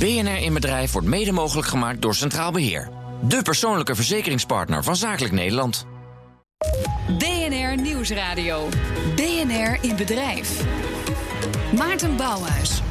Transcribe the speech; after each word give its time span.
BNR 0.00 0.36
in 0.36 0.54
Bedrijf 0.54 0.92
wordt 0.92 1.06
mede 1.06 1.32
mogelijk 1.32 1.68
gemaakt 1.68 2.02
door 2.02 2.14
Centraal 2.14 2.52
Beheer. 2.52 2.88
De 3.22 3.42
persoonlijke 3.42 3.94
verzekeringspartner 3.94 4.84
van 4.84 4.96
Zakelijk 4.96 5.32
Nederland. 5.32 5.86
BNR 7.18 7.80
Nieuwsradio. 7.80 8.68
BNR 9.16 9.78
in 9.80 9.96
Bedrijf. 9.96 10.64
Maarten 11.76 12.16
Bouwhuis. 12.16 12.82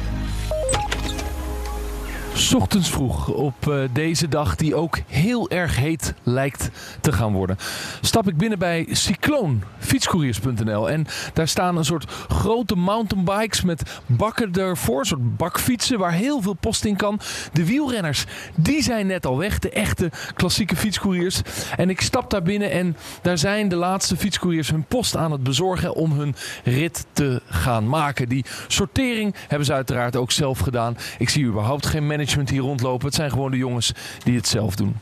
Vroeg 2.50 3.28
op 3.28 3.66
uh, 3.68 3.74
deze 3.92 4.28
dag 4.28 4.56
die 4.56 4.74
ook 4.74 4.98
heel 5.06 5.50
erg 5.50 5.76
heet 5.76 6.14
lijkt 6.22 6.70
te 7.00 7.12
gaan 7.12 7.32
worden. 7.32 7.56
Stap 8.00 8.28
ik 8.28 8.36
binnen 8.36 8.58
bij 8.58 8.86
Cycloon, 8.90 9.62
fietscouriers.nl. 9.78 10.90
En 10.90 11.06
daar 11.32 11.48
staan 11.48 11.76
een 11.76 11.84
soort 11.84 12.10
grote 12.28 12.76
mountainbikes 12.76 13.62
met 13.62 14.00
bakken 14.06 14.52
ervoor. 14.52 14.98
Een 14.98 15.04
soort 15.06 15.36
bakfietsen 15.36 15.98
waar 15.98 16.12
heel 16.12 16.42
veel 16.42 16.52
post 16.52 16.84
in 16.84 16.96
kan. 16.96 17.20
De 17.52 17.66
wielrenners, 17.66 18.24
die 18.54 18.82
zijn 18.82 19.06
net 19.06 19.26
al 19.26 19.38
weg. 19.38 19.58
De 19.58 19.70
echte 19.70 20.10
klassieke 20.34 20.76
fietscouriers. 20.76 21.40
En 21.76 21.90
ik 21.90 22.00
stap 22.00 22.30
daar 22.30 22.42
binnen 22.42 22.70
en 22.70 22.96
daar 23.22 23.38
zijn 23.38 23.68
de 23.68 23.76
laatste 23.76 24.16
fietscouriers 24.16 24.70
hun 24.70 24.84
post 24.84 25.16
aan 25.16 25.32
het 25.32 25.42
bezorgen 25.42 25.94
om 25.94 26.12
hun 26.12 26.34
rit 26.64 27.06
te 27.12 27.42
gaan 27.46 27.88
maken. 27.88 28.28
Die 28.28 28.44
sortering 28.68 29.34
hebben 29.48 29.66
ze 29.66 29.72
uiteraard 29.72 30.16
ook 30.16 30.30
zelf 30.30 30.58
gedaan. 30.58 30.96
Ik 31.18 31.28
zie 31.28 31.44
überhaupt 31.44 31.86
geen 31.86 32.06
management 32.06 32.38
hier 32.48 32.60
rondlopen. 32.60 33.06
Het 33.06 33.14
zijn 33.14 33.30
gewoon 33.30 33.50
de 33.50 33.56
jongens 33.56 33.92
die 34.24 34.36
het 34.36 34.48
zelf 34.48 34.74
doen. 34.74 34.96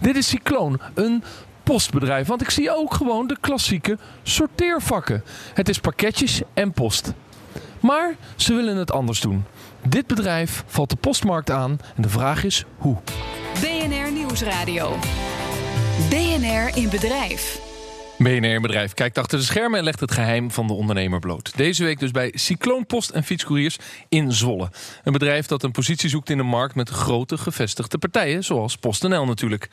Dit 0.00 0.16
is 0.16 0.28
Cycloon, 0.28 0.80
een 0.94 1.22
postbedrijf. 1.62 2.26
Want 2.26 2.42
ik 2.42 2.50
zie 2.50 2.76
ook 2.76 2.94
gewoon 2.94 3.26
de 3.26 3.36
klassieke 3.40 3.98
sorteervakken. 4.22 5.24
Het 5.54 5.68
is 5.68 5.78
pakketjes 5.78 6.42
en 6.54 6.72
post. 6.72 7.12
Maar 7.80 8.14
ze 8.36 8.54
willen 8.54 8.76
het 8.76 8.92
anders 8.92 9.20
doen. 9.20 9.44
Dit 9.88 10.06
bedrijf 10.06 10.64
valt 10.66 10.90
de 10.90 10.96
postmarkt 10.96 11.50
aan 11.50 11.78
en 11.96 12.02
de 12.02 12.08
vraag 12.08 12.44
is 12.44 12.64
hoe. 12.78 12.96
BNR 13.60 14.12
Nieuwsradio. 14.12 14.96
BNR 16.08 16.76
in 16.76 16.88
bedrijf. 16.88 17.67
BNR 18.18 18.60
Bedrijf 18.60 18.94
kijkt 18.94 19.18
achter 19.18 19.38
de 19.38 19.44
schermen 19.44 19.78
en 19.78 19.84
legt 19.84 20.00
het 20.00 20.12
geheim 20.12 20.50
van 20.50 20.66
de 20.66 20.72
ondernemer 20.72 21.18
bloot. 21.18 21.56
Deze 21.56 21.84
week 21.84 21.98
dus 21.98 22.10
bij 22.10 22.32
Cycloon 22.34 22.86
Post 22.86 23.10
en 23.10 23.24
Fietscouriers 23.24 23.78
in 24.08 24.32
Zwolle. 24.32 24.70
Een 25.04 25.12
bedrijf 25.12 25.46
dat 25.46 25.62
een 25.62 25.70
positie 25.70 26.08
zoekt 26.08 26.30
in 26.30 26.36
de 26.36 26.42
markt 26.42 26.74
met 26.74 26.88
grote 26.88 27.38
gevestigde 27.38 27.98
partijen, 27.98 28.44
zoals 28.44 28.76
PostNL 28.76 29.24
natuurlijk. 29.24 29.68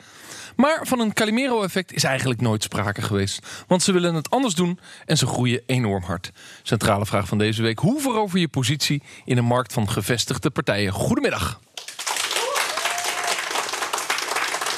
Maar 0.56 0.80
van 0.82 1.00
een 1.00 1.12
Calimero-effect 1.12 1.92
is 1.92 2.04
eigenlijk 2.04 2.40
nooit 2.40 2.62
sprake 2.62 3.02
geweest. 3.02 3.64
Want 3.66 3.82
ze 3.82 3.92
willen 3.92 4.14
het 4.14 4.30
anders 4.30 4.54
doen 4.54 4.78
en 5.06 5.16
ze 5.16 5.26
groeien 5.26 5.62
enorm 5.66 6.02
hard. 6.02 6.30
Centrale 6.62 7.06
vraag 7.06 7.28
van 7.28 7.38
deze 7.38 7.62
week: 7.62 7.78
hoe 7.78 8.00
verover 8.00 8.38
je 8.38 8.48
positie 8.48 9.02
in 9.24 9.36
een 9.38 9.44
markt 9.44 9.72
van 9.72 9.90
gevestigde 9.90 10.50
partijen? 10.50 10.92
Goedemiddag. 10.92 11.60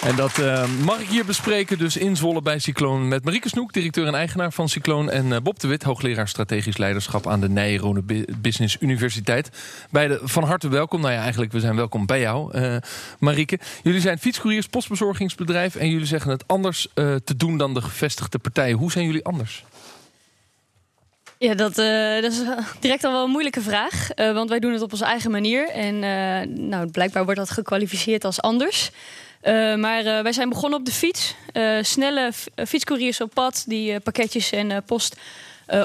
En 0.02 0.16
dat 0.16 0.38
uh, 0.38 0.64
mag 0.84 1.00
ik 1.00 1.08
hier 1.08 1.24
bespreken, 1.24 1.78
dus 1.78 1.96
in 1.96 2.16
Zwolle 2.16 2.42
bij 2.42 2.58
Cycloon. 2.58 3.08
Met 3.08 3.24
Marieke 3.24 3.48
Snoek, 3.48 3.72
directeur 3.72 4.06
en 4.06 4.14
eigenaar 4.14 4.52
van 4.52 4.68
Cycloon. 4.68 5.10
En 5.10 5.26
uh, 5.26 5.36
Bob 5.42 5.60
de 5.60 5.68
Wit, 5.68 5.82
hoogleraar 5.82 6.28
strategisch 6.28 6.76
leiderschap 6.76 7.26
aan 7.26 7.40
de 7.40 7.48
Nijrode 7.48 8.24
Business 8.38 8.76
Universiteit. 8.80 9.50
Beide 9.90 10.20
van 10.22 10.44
harte 10.44 10.68
welkom. 10.68 11.00
Nou 11.00 11.12
ja, 11.12 11.20
eigenlijk, 11.20 11.52
we 11.52 11.60
zijn 11.60 11.76
welkom 11.76 12.06
bij 12.06 12.20
jou, 12.20 12.58
uh, 12.58 12.76
Marieke. 13.18 13.58
Jullie 13.82 14.00
zijn 14.00 14.18
fietscouriers, 14.18 14.66
postbezorgingsbedrijf. 14.66 15.76
En 15.76 15.90
jullie 15.90 16.06
zeggen 16.06 16.30
het 16.30 16.44
anders 16.46 16.88
te 17.24 17.36
doen 17.36 17.56
dan 17.56 17.74
de 17.74 17.82
gevestigde 17.82 18.38
partijen. 18.38 18.76
Hoe 18.76 18.92
zijn 18.92 19.04
jullie 19.04 19.24
anders? 19.24 19.64
Ja, 21.38 21.54
dat, 21.54 21.74
dat, 21.74 22.32
is 22.32 22.42
direct 22.80 23.04
al 23.04 23.12
wel 23.12 23.24
een 23.24 23.30
moeilijke 23.30 23.60
vraag. 23.60 24.08
want 24.16 24.48
wij 24.48 24.58
doen 24.58 24.72
het 24.72 24.82
op 24.82 24.92
onze 24.92 25.04
eigen 25.04 25.30
manier. 25.30 25.68
En 25.68 25.98
nou, 26.68 26.90
blijkbaar 26.90 27.24
wordt 27.24 27.38
dat 27.38 27.50
gekwalificeerd 27.50 28.24
als 28.24 28.40
anders. 28.40 28.90
Uh, 29.42 29.74
maar 29.74 30.04
uh, 30.04 30.20
wij 30.20 30.32
zijn 30.32 30.48
begonnen 30.48 30.78
op 30.78 30.84
de 30.84 30.92
fiets. 30.92 31.34
Uh, 31.52 31.78
snelle 31.82 32.30
fietscouriers 32.66 33.20
op 33.20 33.34
pad 33.34 33.64
die 33.66 34.00
pakketjes 34.00 34.52
en 34.52 34.82
post 34.86 35.16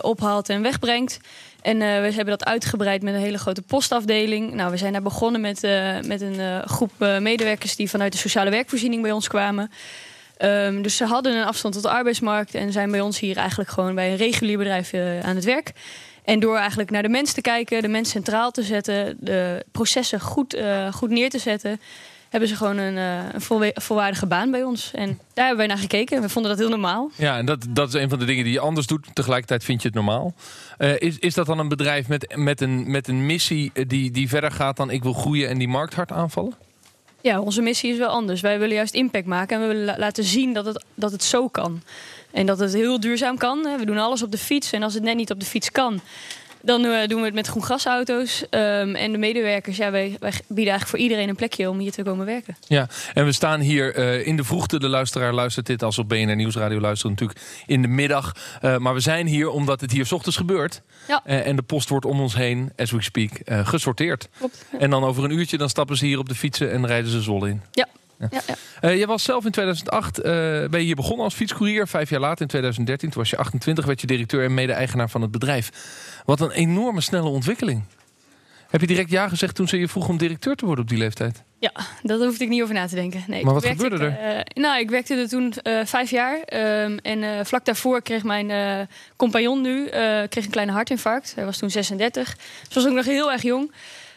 ophaalt 0.01 0.49
en 0.49 0.61
wegbrengt. 0.61 1.19
En 1.61 1.77
we 1.77 1.85
hebben 1.85 2.25
dat 2.25 2.45
uitgebreid 2.45 3.01
met 3.01 3.13
een 3.13 3.19
hele 3.19 3.37
grote 3.37 3.61
postafdeling. 3.61 4.53
Nou, 4.53 4.71
we 4.71 4.77
zijn 4.77 4.91
daar 4.91 5.01
begonnen 5.01 5.41
met, 5.41 5.61
met 6.05 6.21
een 6.21 6.67
groep 6.67 6.91
medewerkers 7.19 7.75
die 7.75 7.89
vanuit 7.89 8.11
de 8.11 8.17
sociale 8.17 8.49
werkvoorziening 8.49 9.01
bij 9.01 9.11
ons 9.11 9.27
kwamen. 9.27 9.71
Um, 10.39 10.81
dus 10.81 10.97
ze 10.97 11.05
hadden 11.05 11.35
een 11.35 11.45
afstand 11.45 11.73
tot 11.73 11.83
de 11.83 11.89
arbeidsmarkt 11.89 12.55
en 12.55 12.71
zijn 12.71 12.91
bij 12.91 13.01
ons 13.01 13.19
hier 13.19 13.37
eigenlijk 13.37 13.69
gewoon 13.69 13.95
bij 13.95 14.11
een 14.11 14.17
regulier 14.17 14.57
bedrijf 14.57 14.93
aan 15.23 15.35
het 15.35 15.45
werk. 15.45 15.71
En 16.23 16.39
door 16.39 16.57
eigenlijk 16.57 16.89
naar 16.89 17.03
de 17.03 17.09
mens 17.09 17.33
te 17.33 17.41
kijken, 17.41 17.81
de 17.81 17.87
mens 17.87 18.09
centraal 18.09 18.51
te 18.51 18.63
zetten, 18.63 19.17
de 19.19 19.65
processen 19.71 20.19
goed, 20.19 20.57
goed 20.91 21.09
neer 21.09 21.29
te 21.29 21.39
zetten 21.39 21.79
hebben 22.33 22.49
ze 22.49 22.55
gewoon 22.55 22.77
een, 22.77 22.95
uh, 22.95 23.33
een 23.33 23.71
volwaardige 23.73 24.25
baan 24.25 24.51
bij 24.51 24.63
ons. 24.63 24.91
En 24.93 25.07
daar 25.07 25.45
hebben 25.45 25.57
wij 25.57 25.67
naar 25.67 25.77
gekeken. 25.77 26.21
We 26.21 26.29
vonden 26.29 26.51
dat 26.51 26.59
heel 26.59 26.69
normaal. 26.69 27.11
Ja, 27.15 27.37
en 27.37 27.45
dat, 27.45 27.65
dat 27.69 27.87
is 27.87 28.01
een 28.01 28.09
van 28.09 28.19
de 28.19 28.25
dingen 28.25 28.43
die 28.43 28.53
je 28.53 28.59
anders 28.59 28.87
doet. 28.87 29.07
Tegelijkertijd 29.13 29.63
vind 29.63 29.81
je 29.81 29.87
het 29.87 29.97
normaal. 29.97 30.33
Uh, 30.77 30.93
is, 30.97 31.19
is 31.19 31.33
dat 31.33 31.45
dan 31.45 31.59
een 31.59 31.67
bedrijf 31.67 32.07
met, 32.07 32.35
met, 32.35 32.61
een, 32.61 32.91
met 32.91 33.07
een 33.07 33.25
missie 33.25 33.71
die, 33.87 34.11
die 34.11 34.29
verder 34.29 34.51
gaat 34.51 34.77
dan 34.77 34.89
ik 34.89 35.03
wil 35.03 35.13
groeien 35.13 35.49
en 35.49 35.57
die 35.57 35.67
markt 35.67 35.93
hard 35.93 36.11
aanvallen? 36.11 36.53
Ja, 37.21 37.39
onze 37.39 37.61
missie 37.61 37.91
is 37.91 37.97
wel 37.97 38.09
anders. 38.09 38.41
Wij 38.41 38.59
willen 38.59 38.75
juist 38.75 38.93
impact 38.93 39.25
maken 39.25 39.55
en 39.55 39.67
we 39.67 39.73
willen 39.73 39.99
laten 39.99 40.23
zien 40.23 40.53
dat 40.53 40.65
het, 40.65 40.83
dat 40.93 41.11
het 41.11 41.23
zo 41.23 41.47
kan. 41.47 41.81
En 42.31 42.45
dat 42.45 42.59
het 42.59 42.73
heel 42.73 42.99
duurzaam 42.99 43.37
kan. 43.37 43.61
We 43.77 43.85
doen 43.85 43.97
alles 43.97 44.23
op 44.23 44.31
de 44.31 44.37
fiets. 44.37 44.71
En 44.71 44.83
als 44.83 44.93
het 44.93 45.03
net 45.03 45.15
niet 45.15 45.31
op 45.31 45.39
de 45.39 45.45
fiets 45.45 45.71
kan, 45.71 46.01
dan 46.63 46.85
uh, 46.85 47.07
doen 47.07 47.19
we 47.19 47.25
het 47.25 47.33
met 47.33 47.47
groen 47.47 47.63
gasauto's. 47.63 48.41
Um, 48.49 48.95
en 48.95 49.11
de 49.11 49.17
medewerkers, 49.17 49.77
ja, 49.77 49.91
wij, 49.91 50.15
wij, 50.19 50.31
bieden 50.31 50.55
eigenlijk 50.55 50.87
voor 50.87 50.99
iedereen 50.99 51.29
een 51.29 51.35
plekje 51.35 51.69
om 51.69 51.79
hier 51.79 51.91
te 51.91 52.03
komen 52.03 52.25
werken. 52.25 52.57
Ja, 52.67 52.87
en 53.13 53.25
we 53.25 53.31
staan 53.31 53.59
hier 53.59 53.97
uh, 53.97 54.27
in 54.27 54.37
de 54.37 54.43
vroegte. 54.43 54.79
De 54.79 54.87
luisteraar 54.87 55.33
luistert 55.33 55.65
dit 55.65 55.83
als 55.83 55.97
op 55.97 56.09
BNR 56.09 56.35
Nieuwsradio 56.35 56.79
luistert 56.79 57.11
natuurlijk 57.11 57.39
in 57.65 57.81
de 57.81 57.87
middag. 57.87 58.35
Uh, 58.61 58.77
maar 58.77 58.93
we 58.93 58.99
zijn 58.99 59.27
hier 59.27 59.49
omdat 59.49 59.81
het 59.81 59.91
hier 59.91 60.05
s 60.05 60.11
ochtends 60.11 60.37
gebeurt. 60.37 60.81
Ja. 61.07 61.25
en 61.25 61.55
de 61.55 61.61
post 61.61 61.89
wordt 61.89 62.05
om 62.05 62.21
ons 62.21 62.35
heen, 62.35 62.71
as 62.75 62.91
we 62.91 63.01
speak, 63.01 63.31
gesorteerd. 63.45 64.29
Klopt. 64.37 64.65
En 64.79 64.89
dan 64.89 65.03
over 65.03 65.23
een 65.23 65.31
uurtje 65.31 65.57
dan 65.57 65.69
stappen 65.69 65.97
ze 65.97 66.05
hier 66.05 66.19
op 66.19 66.29
de 66.29 66.35
fietsen 66.35 66.71
en 66.71 66.87
rijden 66.87 67.11
ze 67.11 67.21
zol 67.21 67.45
in. 67.45 67.61
Ja. 67.71 67.87
Ja, 68.19 68.41
ja. 68.47 68.55
Uh, 68.89 68.99
je 68.99 69.05
was 69.05 69.23
zelf 69.23 69.45
in 69.45 69.51
2008 69.51 70.19
uh, 70.19 70.23
ben 70.23 70.79
je 70.79 70.85
hier 70.85 70.95
begonnen 70.95 71.23
als 71.23 71.33
fietscourier. 71.33 71.87
Vijf 71.87 72.09
jaar 72.09 72.19
later, 72.19 72.41
in 72.41 72.47
2013, 72.47 73.09
toen 73.09 73.21
was 73.21 73.29
je 73.29 73.37
28, 73.37 73.85
werd 73.85 74.01
je 74.01 74.07
directeur 74.07 74.43
en 74.43 74.53
mede-eigenaar 74.53 75.09
van 75.09 75.21
het 75.21 75.31
bedrijf. 75.31 75.69
Wat 76.25 76.41
een 76.41 76.51
enorme 76.51 77.01
snelle 77.01 77.29
ontwikkeling. 77.29 77.83
Heb 78.69 78.81
je 78.81 78.87
direct 78.87 79.09
ja 79.09 79.27
gezegd 79.27 79.55
toen 79.55 79.67
ze 79.67 79.79
je 79.79 79.87
vroeg 79.87 80.07
om 80.07 80.17
directeur 80.17 80.55
te 80.55 80.65
worden 80.65 80.83
op 80.83 80.89
die 80.89 80.99
leeftijd? 80.99 81.43
Ja, 81.59 81.71
daar 82.01 82.17
hoefde 82.17 82.43
ik 82.43 82.49
niet 82.49 82.61
over 82.61 82.73
na 82.73 82.87
te 82.87 82.95
denken. 82.95 83.23
Nee, 83.27 83.43
maar 83.43 83.53
wat 83.53 83.65
gebeurde 83.65 84.05
er? 84.05 84.35
Uh, 84.35 84.63
nou, 84.63 84.79
ik 84.79 84.89
werkte 84.89 85.15
er 85.15 85.29
toen 85.29 85.53
vijf 85.85 86.09
jaar. 86.09 86.35
Um, 86.83 86.97
en 86.97 87.45
vlak 87.45 87.65
daarvoor 87.65 88.01
kreeg 88.01 88.23
mijn 88.23 88.87
compagnon 89.15 89.61
nu 89.61 89.87
kreeg 90.29 90.45
een 90.45 90.49
kleine 90.49 90.71
hartinfarct. 90.71 91.35
Hij 91.35 91.45
was 91.45 91.57
toen 91.57 91.69
36. 91.69 92.35
Dus 92.67 92.75
was 92.75 92.87
ook 92.87 92.93
nog 92.93 93.05
heel 93.05 93.31
erg 93.31 93.41
jong. 93.41 93.71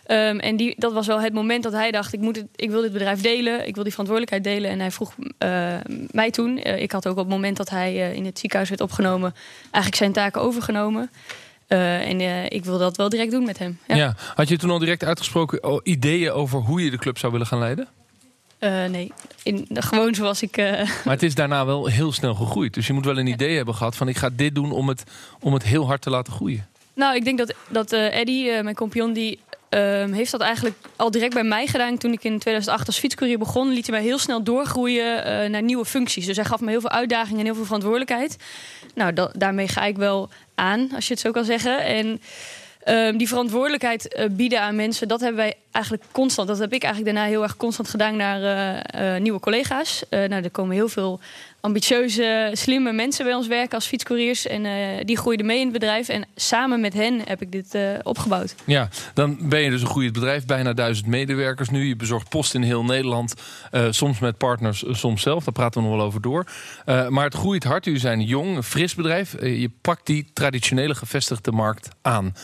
Um, 0.09 0.39
en 0.41 0.57
die, 0.57 0.75
dat 0.79 0.93
was 0.93 1.07
wel 1.07 1.21
het 1.21 1.33
moment 1.33 1.63
dat 1.63 1.73
hij 1.73 1.91
dacht: 1.91 2.13
ik, 2.13 2.21
moet 2.21 2.37
het, 2.37 2.47
ik 2.57 2.71
wil 2.71 2.83
dit 2.83 2.93
bedrijf 2.93 3.21
delen, 3.21 3.67
ik 3.67 3.75
wil 3.75 3.83
die 3.83 3.93
verantwoordelijkheid 3.93 4.45
delen. 4.45 4.71
En 4.71 4.81
hij 4.81 4.91
vroeg 4.91 5.15
uh, 5.19 5.75
mij 6.11 6.31
toen. 6.31 6.69
Uh, 6.69 6.83
ik 6.83 6.93
had 6.93 7.07
ook 7.07 7.17
op 7.17 7.25
het 7.25 7.29
moment 7.29 7.57
dat 7.57 7.71
hij 7.71 7.95
uh, 7.95 8.13
in 8.13 8.25
het 8.25 8.39
ziekenhuis 8.39 8.69
werd 8.69 8.81
opgenomen, 8.81 9.35
eigenlijk 9.63 9.95
zijn 9.95 10.13
taken 10.13 10.41
overgenomen. 10.41 11.11
en 11.67 12.21
ik 12.53 12.65
wil 12.65 12.79
dat 12.79 12.97
wel 12.97 13.09
direct 13.09 13.31
doen 13.31 13.45
met 13.45 13.59
hem. 13.59 13.79
Ja. 13.87 13.97
ja. 13.97 14.15
Had 14.35 14.49
je 14.49 14.57
toen 14.57 14.71
al 14.71 14.79
direct 14.79 15.05
uitgesproken 15.05 15.81
ideeën 15.83 16.31
over 16.31 16.59
hoe 16.59 16.85
je 16.85 16.91
de 16.91 16.99
club 16.99 17.19
zou 17.19 17.33
willen 17.33 17.47
gaan 17.47 17.59
leiden? 17.59 17.89
nee, 18.91 19.13
in, 19.43 19.67
gewoon 19.71 20.15
zoals 20.15 20.43
ik. 20.43 20.57
Maar 21.05 21.15
het 21.15 21.23
is 21.23 21.35
daarna 21.35 21.67
wel 21.67 21.87
heel 21.87 22.13
snel 22.13 22.35
gegroeid. 22.35 22.75
Dus 22.75 22.87
je 22.87 22.93
moet 22.93 23.05
wel 23.05 23.19
een 23.19 23.27
idee 23.27 23.57
hebben 23.57 23.75
gehad 23.75 23.97
van: 23.97 24.09
ik 24.09 24.17
ga 24.17 24.31
dit 24.33 24.55
doen 24.55 24.73
om 24.73 24.89
het, 24.89 25.05
om 25.41 25.53
het 25.53 25.63
heel 25.63 25.87
hard 25.87 26.03
te 26.03 26.11
laten 26.11 26.33
groeien. 26.33 26.67
Nou, 26.95 27.17
ik 27.17 27.25
denk 27.25 27.39
dat, 27.39 27.55
dat 27.69 27.93
Eddie, 27.93 28.63
mijn 28.63 28.75
compagnon, 28.75 29.13
die 29.13 29.39
Um, 29.77 30.13
heeft 30.13 30.31
dat 30.31 30.41
eigenlijk 30.41 30.77
al 30.97 31.11
direct 31.11 31.35
bij 31.35 31.45
mij 31.45 31.67
gedaan. 31.67 31.99
Toen 31.99 32.13
ik 32.13 32.25
in 32.25 32.39
2008 32.39 32.87
als 32.87 32.99
fietscourier 32.99 33.39
begon, 33.39 33.69
liet 33.69 33.87
hij 33.87 33.97
mij 33.97 34.07
heel 34.07 34.19
snel 34.19 34.43
doorgroeien 34.43 35.19
uh, 35.19 35.51
naar 35.51 35.63
nieuwe 35.63 35.85
functies. 35.85 36.27
Dus 36.27 36.37
hij 36.37 36.45
gaf 36.45 36.61
me 36.61 36.71
heel 36.71 36.81
veel 36.81 36.91
uitdagingen 36.91 37.39
en 37.39 37.45
heel 37.45 37.55
veel 37.55 37.65
verantwoordelijkheid. 37.65 38.37
Nou, 38.95 39.29
daarmee 39.33 39.69
ga 39.69 39.85
ik 39.85 39.97
wel 39.97 40.29
aan, 40.55 40.91
als 40.95 41.07
je 41.07 41.13
het 41.13 41.23
zo 41.23 41.31
kan 41.31 41.45
zeggen. 41.45 41.85
En 41.85 42.21
um, 42.89 43.17
die 43.17 43.29
verantwoordelijkheid 43.29 44.17
uh, 44.19 44.25
bieden 44.31 44.61
aan 44.61 44.77
mensen, 44.77 45.09
dat 45.09 45.21
hebben 45.21 45.39
wij 45.39 45.55
eigenlijk 45.71 46.05
constant. 46.13 46.49
Dat 46.49 46.59
heb 46.59 46.73
ik 46.73 46.83
eigenlijk 46.83 47.15
daarna 47.15 47.31
heel 47.31 47.43
erg 47.43 47.57
constant 47.57 47.89
gedaan 47.89 48.17
naar 48.17 48.41
uh, 48.95 49.21
nieuwe 49.21 49.41
collega's. 49.41 50.03
nou, 50.11 50.43
er 50.43 50.51
komen 50.51 50.75
heel 50.75 50.89
veel 50.89 51.21
ambitieuze, 51.67 52.51
slimme 52.53 52.93
mensen 52.93 53.25
bij 53.25 53.35
ons 53.35 53.47
werken 53.47 53.75
als 53.75 53.87
fietscouriers. 53.87 54.47
En 54.47 54.65
uh, 54.65 54.73
die 55.05 55.17
groeiden 55.17 55.47
mee 55.47 55.59
in 55.59 55.65
het 55.65 55.73
bedrijf. 55.73 56.09
En 56.09 56.25
samen 56.35 56.81
met 56.81 56.93
hen 56.93 57.21
heb 57.25 57.43
ik 57.43 57.53
dit 57.53 57.75
uh, 57.75 57.91
opgebouwd. 58.03 58.55
Ja, 58.65 58.89
dan 59.15 59.49
ben 59.49 59.61
je 59.61 59.71
dus 59.71 59.81
een 59.81 59.87
groeiend 59.87 60.13
bedrijf. 60.13 60.47
Bijna 60.47 60.73
duizend 60.73 61.07
medewerkers 61.07 61.69
nu. 61.69 61.85
Je 61.85 61.97
bezorgt 61.97 62.29
post 62.29 62.55
in 62.55 62.63
heel 62.63 62.85
Nederland. 62.85 63.35
Uh, 63.73 63.87
soms 63.91 64.19
met 64.19 64.37
partners, 64.37 64.85
soms 64.91 65.23
zelf. 65.23 65.45
Daar 65.45 65.53
praten 65.53 65.83
we 65.83 65.89
nog 65.89 65.97
wel 65.97 66.07
over 66.07 66.21
door. 66.21 66.47
maar 67.09 67.25
het 67.25 67.35
groeit 67.35 67.65
hard. 67.65 67.85
Jullie 67.85 68.01
zijn 68.01 68.23
jong, 68.23 68.57
een 68.57 68.63
fris 68.63 68.95
bedrijf. 68.95 69.33
je 69.41 69.71
pakt 69.81 70.07
die 70.07 70.31
traditionele 70.33 70.95
gevestigde 70.95 71.53
markt 71.53 71.89
aan. 72.03 72.35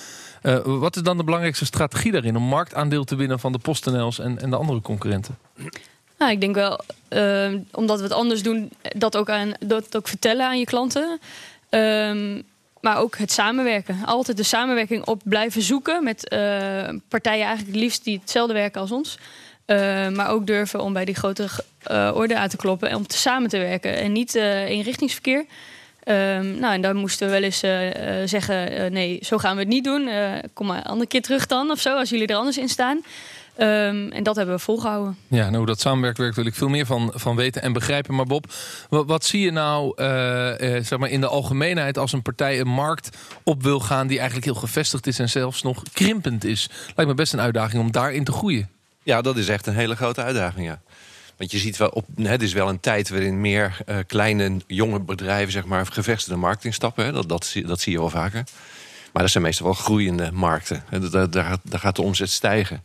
Wat 0.64 0.96
is 0.96 1.02
dan 1.02 1.16
de 1.16 1.24
belangrijkste 1.24 1.64
strategie 1.64 2.12
daarin 2.12 2.36
om 2.36 2.42
marktaandeel 2.42 3.04
te 3.04 3.16
winnen 3.16 3.38
van 3.38 3.52
de 3.52 3.58
PostNL's 3.58 4.18
en, 4.18 4.40
en 4.40 4.50
de 4.50 4.56
andere 4.56 4.80
concurrenten? 4.80 5.38
Nou, 6.22 6.34
ik 6.34 6.40
denk 6.40 6.54
wel, 6.54 6.80
uh, 7.10 7.60
omdat 7.72 7.98
we 7.98 8.04
het 8.04 8.12
anders 8.12 8.42
doen, 8.42 8.70
dat 8.96 9.16
ook, 9.16 9.30
aan, 9.30 9.52
dat 9.60 9.96
ook 9.96 10.08
vertellen 10.08 10.46
aan 10.46 10.58
je 10.58 10.64
klanten. 10.64 11.20
Um, 11.70 12.42
maar 12.80 12.98
ook 12.98 13.16
het 13.16 13.32
samenwerken. 13.32 13.98
Altijd 14.04 14.36
de 14.36 14.42
samenwerking 14.42 15.04
op 15.06 15.20
blijven 15.24 15.62
zoeken 15.62 16.04
met 16.04 16.32
uh, 16.32 16.38
partijen 17.08 17.44
eigenlijk 17.44 17.74
het 17.74 17.82
liefst 17.82 18.04
die 18.04 18.18
hetzelfde 18.20 18.54
werken 18.54 18.80
als 18.80 18.90
ons. 18.90 19.18
Uh, 19.66 20.08
maar 20.08 20.28
ook 20.28 20.46
durven 20.46 20.80
om 20.80 20.92
bij 20.92 21.04
die 21.04 21.14
grote 21.14 21.48
uh, 21.90 22.10
orde 22.14 22.38
aan 22.38 22.48
te 22.48 22.56
kloppen 22.56 22.88
en 22.88 22.96
om 22.96 23.06
te 23.06 23.16
samen 23.16 23.48
te 23.48 23.58
werken. 23.58 23.96
En 23.96 24.12
niet 24.12 24.34
eenrichtingsverkeer. 24.34 25.44
Um, 26.04 26.58
nou, 26.58 26.74
en 26.74 26.80
dan 26.80 26.96
moesten 26.96 27.26
we 27.26 27.32
wel 27.32 27.42
eens 27.42 27.58
zeggen: 28.30 28.92
nee, 28.92 29.18
zo 29.22 29.38
gaan 29.38 29.54
we 29.54 29.60
het 29.60 29.70
niet 29.70 29.84
doen. 29.84 30.08
kom 30.52 30.66
maar 30.66 30.76
een 30.76 30.82
andere 30.82 31.08
keer 31.08 31.22
terug 31.22 31.46
dan 31.46 31.70
of 31.70 31.80
zo, 31.80 31.96
als 31.96 32.10
jullie 32.10 32.26
er 32.26 32.36
anders 32.36 32.58
in 32.58 32.68
staan. 32.68 33.00
Um, 33.58 34.12
en 34.12 34.22
dat 34.22 34.36
hebben 34.36 34.54
we 34.54 34.60
volgehouden. 34.60 35.16
Ja, 35.28 35.44
nou 35.44 35.56
hoe 35.56 35.66
dat 35.66 35.80
samenwerkt 35.80 36.18
werkt 36.18 36.36
wil 36.36 36.46
ik 36.46 36.54
veel 36.54 36.68
meer 36.68 36.86
van, 36.86 37.12
van 37.14 37.36
weten 37.36 37.62
en 37.62 37.72
begrijpen. 37.72 38.14
Maar 38.14 38.26
Bob, 38.26 38.52
wat, 38.88 39.06
wat 39.06 39.24
zie 39.24 39.40
je 39.40 39.50
nou 39.50 39.92
uh, 39.96 40.06
uh, 40.06 40.84
zeg 40.84 40.98
maar 40.98 41.08
in 41.08 41.20
de 41.20 41.26
algemeenheid 41.26 41.98
als 41.98 42.12
een 42.12 42.22
partij 42.22 42.60
een 42.60 42.68
markt 42.68 43.16
op 43.42 43.62
wil 43.62 43.80
gaan 43.80 44.06
die 44.06 44.16
eigenlijk 44.16 44.46
heel 44.46 44.60
gevestigd 44.60 45.06
is 45.06 45.18
en 45.18 45.28
zelfs 45.28 45.62
nog 45.62 45.82
krimpend 45.92 46.44
is? 46.44 46.68
Lijkt 46.84 47.10
me 47.10 47.14
best 47.14 47.32
een 47.32 47.40
uitdaging 47.40 47.82
om 47.82 47.90
daarin 47.90 48.24
te 48.24 48.32
groeien. 48.32 48.70
Ja, 49.02 49.22
dat 49.22 49.36
is 49.36 49.48
echt 49.48 49.66
een 49.66 49.74
hele 49.74 49.96
grote 49.96 50.22
uitdaging. 50.22 50.66
Ja. 50.66 50.80
Want 51.36 51.50
je 51.50 51.58
ziet 51.58 51.76
wel, 51.76 51.88
op, 51.88 52.06
het 52.22 52.42
is 52.42 52.52
wel 52.52 52.68
een 52.68 52.80
tijd 52.80 53.08
waarin 53.08 53.40
meer 53.40 53.76
uh, 53.86 53.96
kleine, 54.06 54.56
jonge 54.66 55.00
bedrijven, 55.00 55.52
zeg 55.52 55.64
maar, 55.64 55.86
gevestigde 55.86 56.36
markt 56.36 56.64
instappen. 56.64 57.04
Hè. 57.04 57.12
Dat, 57.12 57.28
dat, 57.28 57.54
dat 57.66 57.80
zie 57.80 57.92
je 57.92 57.98
wel 57.98 58.10
vaker. 58.10 58.44
Maar 59.12 59.22
dat 59.22 59.30
zijn 59.30 59.44
meestal 59.44 59.66
wel 59.66 59.74
groeiende 59.74 60.32
markten. 60.32 60.84
Daar, 61.10 61.30
daar, 61.30 61.56
daar 61.62 61.80
gaat 61.80 61.96
de 61.96 62.02
omzet 62.02 62.30
stijgen. 62.30 62.84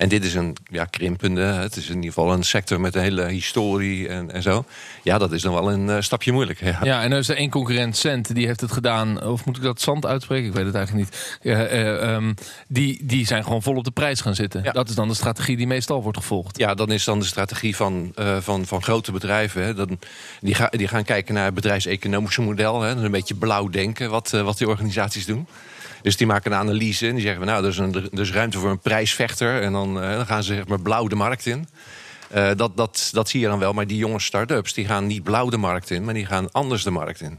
En 0.00 0.08
dit 0.08 0.24
is 0.24 0.34
een 0.34 0.56
ja, 0.70 0.84
krimpende, 0.84 1.40
het 1.40 1.76
is 1.76 1.88
in 1.88 1.94
ieder 1.94 2.12
geval 2.12 2.32
een 2.32 2.42
sector 2.42 2.80
met 2.80 2.94
een 2.94 3.02
hele 3.02 3.24
historie 3.24 4.08
en, 4.08 4.32
en 4.32 4.42
zo. 4.42 4.64
Ja, 5.02 5.18
dat 5.18 5.32
is 5.32 5.42
dan 5.42 5.54
wel 5.54 5.72
een 5.72 5.86
uh, 5.86 5.96
stapje 6.00 6.32
moeilijk. 6.32 6.60
Ja. 6.60 6.78
ja, 6.82 7.02
en 7.02 7.12
er 7.12 7.18
is 7.18 7.28
er 7.28 7.36
één 7.36 7.50
concurrent, 7.50 7.96
Cent, 7.96 8.34
die 8.34 8.46
heeft 8.46 8.60
het 8.60 8.72
gedaan. 8.72 9.22
Of 9.22 9.44
moet 9.44 9.56
ik 9.56 9.62
dat 9.62 9.80
Zand 9.80 10.06
uitspreken? 10.06 10.46
Ik 10.46 10.54
weet 10.54 10.64
het 10.64 10.74
eigenlijk 10.74 11.10
niet. 11.10 11.38
Uh, 11.42 11.72
uh, 11.72 12.12
um, 12.12 12.34
die, 12.68 12.98
die 13.02 13.26
zijn 13.26 13.44
gewoon 13.44 13.62
vol 13.62 13.76
op 13.76 13.84
de 13.84 13.90
prijs 13.90 14.20
gaan 14.20 14.34
zitten. 14.34 14.62
Ja. 14.62 14.72
Dat 14.72 14.88
is 14.88 14.94
dan 14.94 15.08
de 15.08 15.14
strategie 15.14 15.56
die 15.56 15.66
meestal 15.66 16.02
wordt 16.02 16.18
gevolgd. 16.18 16.58
Ja, 16.58 16.74
dan 16.74 16.90
is 16.90 17.04
dan 17.04 17.18
de 17.18 17.24
strategie 17.24 17.76
van, 17.76 18.12
van, 18.40 18.66
van 18.66 18.82
grote 18.82 19.12
bedrijven. 19.12 19.64
Hè. 19.64 19.74
Dan, 19.74 19.98
die, 20.40 20.54
ga, 20.54 20.68
die 20.68 20.88
gaan 20.88 21.04
kijken 21.04 21.34
naar 21.34 21.44
het 21.44 21.54
bedrijfseconomische 21.54 22.42
model. 22.42 22.80
Hè. 22.80 22.90
Een 22.90 23.10
beetje 23.10 23.34
blauw 23.34 23.68
denken 23.68 24.10
wat, 24.10 24.30
wat 24.30 24.58
die 24.58 24.68
organisaties 24.68 25.26
doen. 25.26 25.46
Dus 26.02 26.16
die 26.16 26.26
maken 26.26 26.52
een 26.52 26.58
analyse 26.58 27.06
en 27.08 27.14
die 27.14 27.24
zeggen: 27.24 27.46
Nou, 27.46 27.62
er 27.62 27.68
is, 27.68 27.78
een, 27.78 28.10
er 28.12 28.32
ruimte 28.32 28.58
voor 28.58 28.70
een 28.70 28.78
prijsvechter. 28.78 29.62
En 29.62 29.72
dan, 29.72 30.02
uh, 30.02 30.16
dan 30.16 30.26
gaan 30.26 30.42
ze 30.42 30.54
zeg 30.54 30.66
maar 30.66 30.80
blauw 30.80 31.06
de 31.06 31.14
markt 31.14 31.46
in. 31.46 31.68
Uh, 32.34 32.50
dat, 32.56 32.76
dat, 32.76 33.10
dat 33.12 33.28
zie 33.28 33.40
je 33.40 33.46
dan 33.46 33.58
wel. 33.58 33.72
Maar 33.72 33.86
die 33.86 33.96
jonge 33.96 34.20
start-ups 34.20 34.72
die 34.72 34.86
gaan 34.86 35.06
niet 35.06 35.22
blauw 35.22 35.48
de 35.48 35.56
markt 35.56 35.90
in, 35.90 36.04
maar 36.04 36.14
die 36.14 36.26
gaan 36.26 36.52
anders 36.52 36.82
de 36.82 36.90
markt 36.90 37.20
in. 37.20 37.38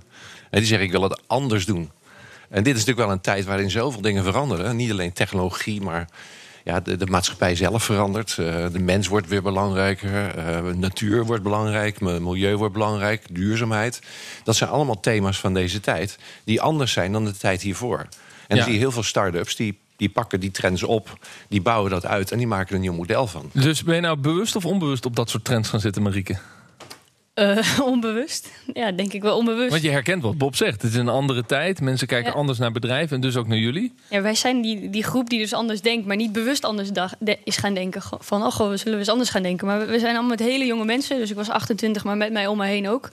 En 0.50 0.60
die 0.60 0.66
zeggen: 0.66 0.86
Ik 0.86 0.92
wil 0.92 1.04
het 1.04 1.22
anders 1.28 1.66
doen. 1.66 1.92
En 2.50 2.64
dit 2.64 2.76
is 2.76 2.80
natuurlijk 2.80 3.08
wel 3.08 3.16
een 3.16 3.22
tijd 3.22 3.46
waarin 3.46 3.72
zoveel 3.72 4.02
dingen 4.02 4.24
veranderen. 4.24 4.76
Niet 4.76 4.92
alleen 4.92 5.14
technologie, 5.14 5.82
maar 5.82 6.08
ja, 6.64 6.80
de, 6.80 6.98
de 6.98 7.06
maatschappij 7.06 7.56
zelf 7.56 7.84
verandert. 7.84 8.38
Uh, 8.40 8.66
de 8.72 8.80
mens 8.80 9.08
wordt 9.08 9.28
weer 9.28 9.42
belangrijker. 9.42 10.34
Natuur 10.78 11.26
wordt 11.26 11.44
belangrijk. 11.44 12.00
Milieu 12.00 12.58
wordt 12.58 12.74
belangrijk. 12.74 13.24
Duurzaamheid. 13.32 14.00
Dat 14.44 14.56
zijn 14.56 14.70
allemaal 14.70 15.00
thema's 15.00 15.40
van 15.40 15.54
deze 15.54 15.80
tijd. 15.80 16.18
Die 16.44 16.62
anders 16.62 16.92
zijn 16.92 17.12
dan 17.12 17.26
de 17.26 17.38
tijd 17.38 17.62
hiervoor. 17.62 18.08
En 18.52 18.58
dan 18.58 18.66
zie 18.66 18.74
je 18.74 18.80
heel 18.80 18.92
veel 18.92 19.04
start-ups 19.04 19.56
die 19.56 19.78
die 20.02 20.10
pakken 20.10 20.40
die 20.40 20.52
trends 20.52 20.84
op, 20.84 21.18
die 21.48 21.62
bouwen 21.62 21.92
dat 21.92 22.06
uit 22.06 22.32
en 22.32 22.38
die 22.38 22.48
maken 22.48 22.70
er 22.70 22.76
een 22.76 22.82
nieuw 22.82 22.94
model 22.94 23.28
van. 23.28 23.50
Dus 23.54 23.84
ben 23.84 23.96
je 23.96 24.02
nou 24.02 24.18
bewust 24.18 24.56
of 24.56 24.66
onbewust 24.66 25.06
op 25.06 25.16
dat 25.16 25.30
soort 25.30 25.44
trends 25.46 25.70
gaan 25.70 25.80
zitten, 25.80 26.02
Marieke? 26.02 26.38
Uh, 27.36 27.80
onbewust. 27.94 28.50
Ja, 28.74 28.92
denk 28.92 29.14
ik 29.14 29.22
wel 29.22 29.38
onbewust. 29.38 29.70
Want 29.70 29.82
je 29.82 29.90
herkent 29.90 30.24
wat 30.24 30.38
Bob 30.38 30.56
zegt. 30.56 30.82
Het 30.82 30.92
is 30.92 30.98
een 30.98 31.10
andere 31.10 31.46
tijd. 31.46 31.82
Mensen 31.82 32.08
kijken 32.08 32.32
ja. 32.32 32.38
anders 32.38 32.60
naar 32.60 32.72
bedrijven 32.72 33.16
en 33.16 33.22
dus 33.22 33.36
ook 33.36 33.48
naar 33.48 33.58
jullie. 33.58 33.94
Ja, 34.10 34.22
wij 34.22 34.36
zijn 34.36 34.62
die, 34.62 34.90
die 34.90 35.04
groep 35.04 35.30
die 35.30 35.40
dus 35.40 35.54
anders 35.54 35.82
denkt, 35.82 36.08
maar 36.08 36.16
niet 36.16 36.32
bewust 36.32 36.66
anders 36.66 36.92
dag, 36.92 37.14
de, 37.20 37.38
is 37.44 37.58
gaan 37.58 37.74
denken. 37.74 38.02
Van, 38.20 38.44
oh, 38.44 38.58
we 38.58 38.78
zullen 38.78 38.94
we 38.94 39.00
eens 39.00 39.10
anders 39.10 39.30
gaan 39.30 39.44
denken. 39.44 39.68
Maar 39.68 39.80
we, 39.80 39.86
we, 39.86 40.00
zijn 40.00 40.12
allemaal 40.12 40.38
met 40.38 40.40
hele 40.40 40.66
jonge 40.66 40.86
mensen. 40.86 41.18
Dus 41.18 41.30
ik 41.30 41.36
was 41.36 41.50
28, 41.50 42.04
maar 42.04 42.18
met 42.18 42.32
mij 42.32 42.48
om 42.48 42.58
me 42.58 42.66
heen 42.66 42.90
ook. 42.90 43.10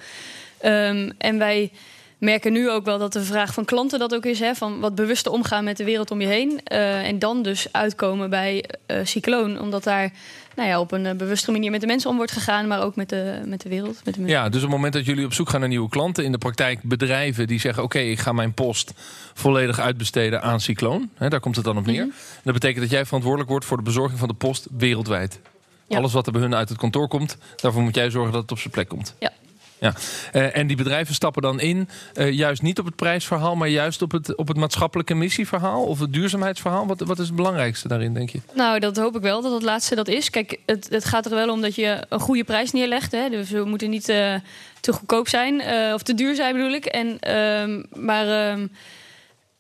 Um, 0.65 1.13
en 1.19 1.39
wij 1.39 1.71
merken 2.19 2.53
nu 2.53 2.71
ook 2.71 2.85
wel 2.85 2.99
dat 2.99 3.13
de 3.13 3.23
vraag 3.23 3.55
van 3.55 3.65
klanten 3.65 3.99
dat 3.99 4.15
ook 4.15 4.25
is. 4.25 4.41
Hè, 4.41 4.55
van 4.55 4.81
wat 4.81 4.95
bewuster 4.95 5.33
omgaan 5.33 5.65
met 5.65 5.77
de 5.77 5.85
wereld 5.85 6.11
om 6.11 6.21
je 6.21 6.27
heen. 6.27 6.61
Uh, 6.73 7.07
en 7.07 7.19
dan 7.19 7.43
dus 7.43 7.73
uitkomen 7.73 8.31
bij 8.31 8.65
uh, 8.87 8.97
Cycloon. 9.03 9.61
Omdat 9.61 9.85
daar 9.85 10.13
nou 10.57 10.69
ja, 10.69 10.81
op 10.81 10.93
een 10.93 11.05
uh, 11.05 11.13
bewustere 11.13 11.53
manier 11.53 11.71
met 11.71 11.81
de 11.81 11.87
mensen 11.87 12.11
om 12.11 12.17
wordt 12.17 12.33
gegaan. 12.33 12.67
Maar 12.67 12.83
ook 12.83 12.97
met 12.97 13.09
de, 13.09 13.41
met 13.45 13.61
de 13.61 13.69
wereld. 13.69 14.01
Met 14.05 14.15
de 14.15 14.23
ja, 14.25 14.49
dus 14.49 14.63
op 14.63 14.67
het 14.69 14.77
moment 14.77 14.93
dat 14.93 15.05
jullie 15.05 15.25
op 15.25 15.33
zoek 15.33 15.49
gaan 15.49 15.61
naar 15.61 15.69
nieuwe 15.69 15.89
klanten. 15.89 16.25
In 16.25 16.33
de 16.33 16.39
praktijk 16.39 16.83
bedrijven 16.83 17.47
die 17.47 17.61
zeggen... 17.61 17.83
oké, 17.83 17.97
okay, 17.97 18.11
ik 18.11 18.19
ga 18.19 18.33
mijn 18.33 18.53
post 18.53 18.93
volledig 19.35 19.81
uitbesteden 19.81 20.43
aan 20.43 20.61
Cycloon. 20.61 21.11
Hè, 21.15 21.29
daar 21.29 21.41
komt 21.41 21.57
het 21.57 21.65
dan 21.65 21.79
op 21.79 21.87
neer. 21.87 22.05
Mm 22.05 22.11
-hmm. 22.11 22.43
Dat 22.43 22.55
betekent 22.55 22.81
dat 22.81 22.91
jij 22.91 23.05
verantwoordelijk 23.05 23.51
wordt 23.51 23.65
voor 23.65 23.77
de 23.77 23.83
bezorging 23.83 24.19
van 24.19 24.29
de 24.29 24.35
post 24.35 24.67
wereldwijd. 24.77 25.41
Ja. 25.89 25.97
Alles 25.97 26.13
wat 26.13 26.27
er 26.27 26.33
bij 26.33 26.41
hun 26.41 26.55
uit 26.55 26.69
het 26.69 26.79
kantoor 26.79 27.09
komt, 27.09 27.37
daarvoor 27.57 27.83
moet 27.83 27.95
jij 27.95 28.11
zorgen 28.11 28.33
dat 28.33 28.43
het 28.43 28.51
op 28.51 28.59
zijn 28.59 28.73
plek 28.73 28.89
komt. 28.89 29.15
Ja, 29.19 29.33
ja, 29.81 29.95
uh, 30.33 30.57
en 30.57 30.67
die 30.67 30.77
bedrijven 30.77 31.15
stappen 31.15 31.43
dan 31.43 31.61
in, 31.61 31.89
uh, 32.15 32.33
juist 32.33 32.63
niet 32.63 32.79
op 32.79 32.85
het 32.85 32.97
prijsverhaal, 32.97 33.57
maar 33.57 33.69
juist 33.69 34.03
op 34.03 34.13
het, 34.13 34.37
op 34.37 34.49
het 34.49 34.57
maatschappelijke 34.57 35.15
missieverhaal 35.15 35.85
of 35.85 35.99
het 35.99 36.13
duurzaamheidsverhaal. 36.13 36.87
Wat, 36.87 37.01
wat 37.01 37.19
is 37.19 37.27
het 37.27 37.37
belangrijkste 37.37 37.89
daarin, 37.89 38.15
denk 38.15 38.31
je? 38.31 38.41
Nou, 38.53 38.79
dat 38.79 38.97
hoop 38.97 39.17
ik 39.17 39.23
wel 39.23 39.43
dat 39.43 39.53
het 39.53 39.63
laatste 39.63 39.95
dat 39.95 40.09
is. 40.09 40.31
Kijk, 40.31 40.59
het, 40.67 40.89
het 40.91 41.05
gaat 41.05 41.27
er 41.27 41.35
wel 41.35 41.51
om 41.51 41.61
dat 41.61 41.75
je 41.75 42.05
een 42.09 42.21
goede 42.21 42.45
prijs 42.45 42.73
neerlegt. 42.73 43.13
Hè? 43.13 43.29
Dus 43.29 43.51
we 43.51 43.65
moeten 43.65 43.91
niet 43.91 44.09
uh, 44.09 44.35
te 44.81 44.93
goedkoop 44.93 45.29
zijn, 45.29 45.63
of 45.95 46.03
te 46.03 46.15
duur 46.15 46.35
zijn 46.35 46.55
bedoel 46.55 46.73
ik. 46.73 46.85
En, 46.85 47.19
ehm, 47.19 47.83
maar 48.05 48.29
ehm, 48.29 48.67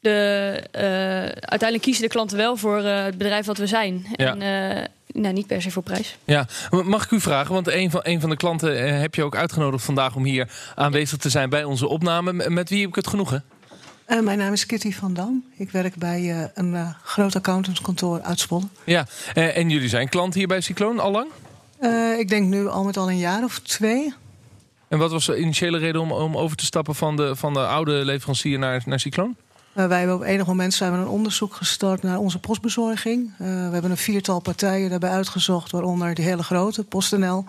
de, 0.00 0.60
uiteindelijk 1.40 1.82
kiezen 1.82 2.02
de 2.02 2.08
klanten 2.08 2.36
wel 2.36 2.56
voor 2.56 2.76
het 2.76 3.18
bedrijf 3.18 3.46
wat 3.46 3.58
we 3.58 3.66
zijn. 3.66 4.06
Ja. 4.16 4.36
En, 4.36 4.90
nou, 5.12 5.34
niet 5.34 5.46
per 5.46 5.62
se 5.62 5.70
voor 5.70 5.82
prijs. 5.82 6.18
Ja, 6.24 6.46
mag 6.84 7.04
ik 7.04 7.10
u 7.10 7.20
vragen, 7.20 7.54
want 7.54 7.68
een 7.68 7.90
van, 7.90 8.00
een 8.02 8.20
van 8.20 8.30
de 8.30 8.36
klanten 8.36 8.84
eh, 8.84 9.00
heb 9.00 9.14
je 9.14 9.22
ook 9.22 9.36
uitgenodigd 9.36 9.84
vandaag 9.84 10.14
om 10.14 10.24
hier 10.24 10.50
aanwezig 10.74 11.18
te 11.18 11.30
zijn 11.30 11.50
bij 11.50 11.64
onze 11.64 11.88
opname. 11.88 12.50
Met 12.50 12.68
wie 12.68 12.80
heb 12.80 12.88
ik 12.88 12.94
het 12.94 13.06
genoegen? 13.06 13.44
Uh, 14.08 14.20
mijn 14.20 14.38
naam 14.38 14.52
is 14.52 14.66
Kitty 14.66 14.92
van 14.92 15.14
Dam. 15.14 15.44
Ik 15.56 15.70
werk 15.70 15.96
bij 15.96 16.22
uh, 16.22 16.44
een 16.54 16.72
uh, 16.72 16.90
groot 17.02 17.36
accountantskantoor 17.36 18.22
uit 18.22 18.40
Zwolle. 18.40 18.66
Ja, 18.84 19.06
en 19.34 19.70
jullie 19.70 19.88
zijn 19.88 20.08
klant 20.08 20.34
hier 20.34 20.46
bij 20.46 20.60
Cycloon 20.60 20.98
al 20.98 21.10
lang? 21.10 21.28
ik 22.18 22.28
denk 22.28 22.46
nu 22.46 22.68
al 22.68 22.84
met 22.84 22.96
al 22.96 23.10
een 23.10 23.18
jaar 23.18 23.44
of 23.44 23.58
twee. 23.58 24.14
En 24.88 24.98
wat 24.98 25.10
was 25.10 25.26
de 25.26 25.38
initiële 25.38 25.78
reden 25.78 26.00
om, 26.00 26.12
om 26.12 26.36
over 26.36 26.56
te 26.56 26.64
stappen 26.64 26.94
van 26.94 27.16
de, 27.16 27.36
van 27.36 27.52
de 27.52 27.66
oude 27.66 27.92
leverancier 27.92 28.58
naar, 28.58 28.82
naar 28.86 29.00
Cycloon? 29.00 29.36
Uh, 29.78 29.86
wij 29.86 29.98
hebben 29.98 30.16
op 30.16 30.22
enig 30.22 30.46
moment 30.46 30.74
zijn 30.74 30.92
we 30.92 30.98
een 30.98 31.08
onderzoek 31.08 31.54
gestart 31.54 32.02
naar 32.02 32.18
onze 32.18 32.38
postbezorging. 32.38 33.26
Uh, 33.26 33.36
we 33.38 33.72
hebben 33.72 33.90
een 33.90 33.96
viertal 33.96 34.40
partijen 34.40 34.90
daarbij 34.90 35.10
uitgezocht, 35.10 35.70
waaronder 35.70 36.14
de 36.14 36.22
hele 36.22 36.42
grote, 36.42 36.84
PostNL. 36.84 37.44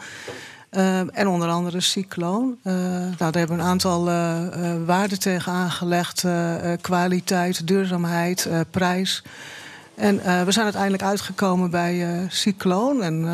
Uh, 0.72 1.00
en 1.00 1.28
onder 1.28 1.50
andere 1.50 1.80
Cycloon. 1.80 2.58
nou, 2.64 3.16
daar 3.18 3.32
hebben 3.32 3.58
we 3.58 3.64
een 3.64 3.70
aantal 3.70 4.04
waarden 4.86 5.20
tegen 5.20 5.52
aangelegd: 5.52 6.26
kwaliteit, 6.82 7.68
duurzaamheid, 7.68 8.50
prijs. 8.72 9.24
En 9.96 10.16
we 10.46 10.52
zijn 10.52 10.64
uiteindelijk 10.64 11.04
uitgekomen 11.04 11.70
bij 11.70 12.26
Cycloon. 12.28 13.04
En 13.04 13.26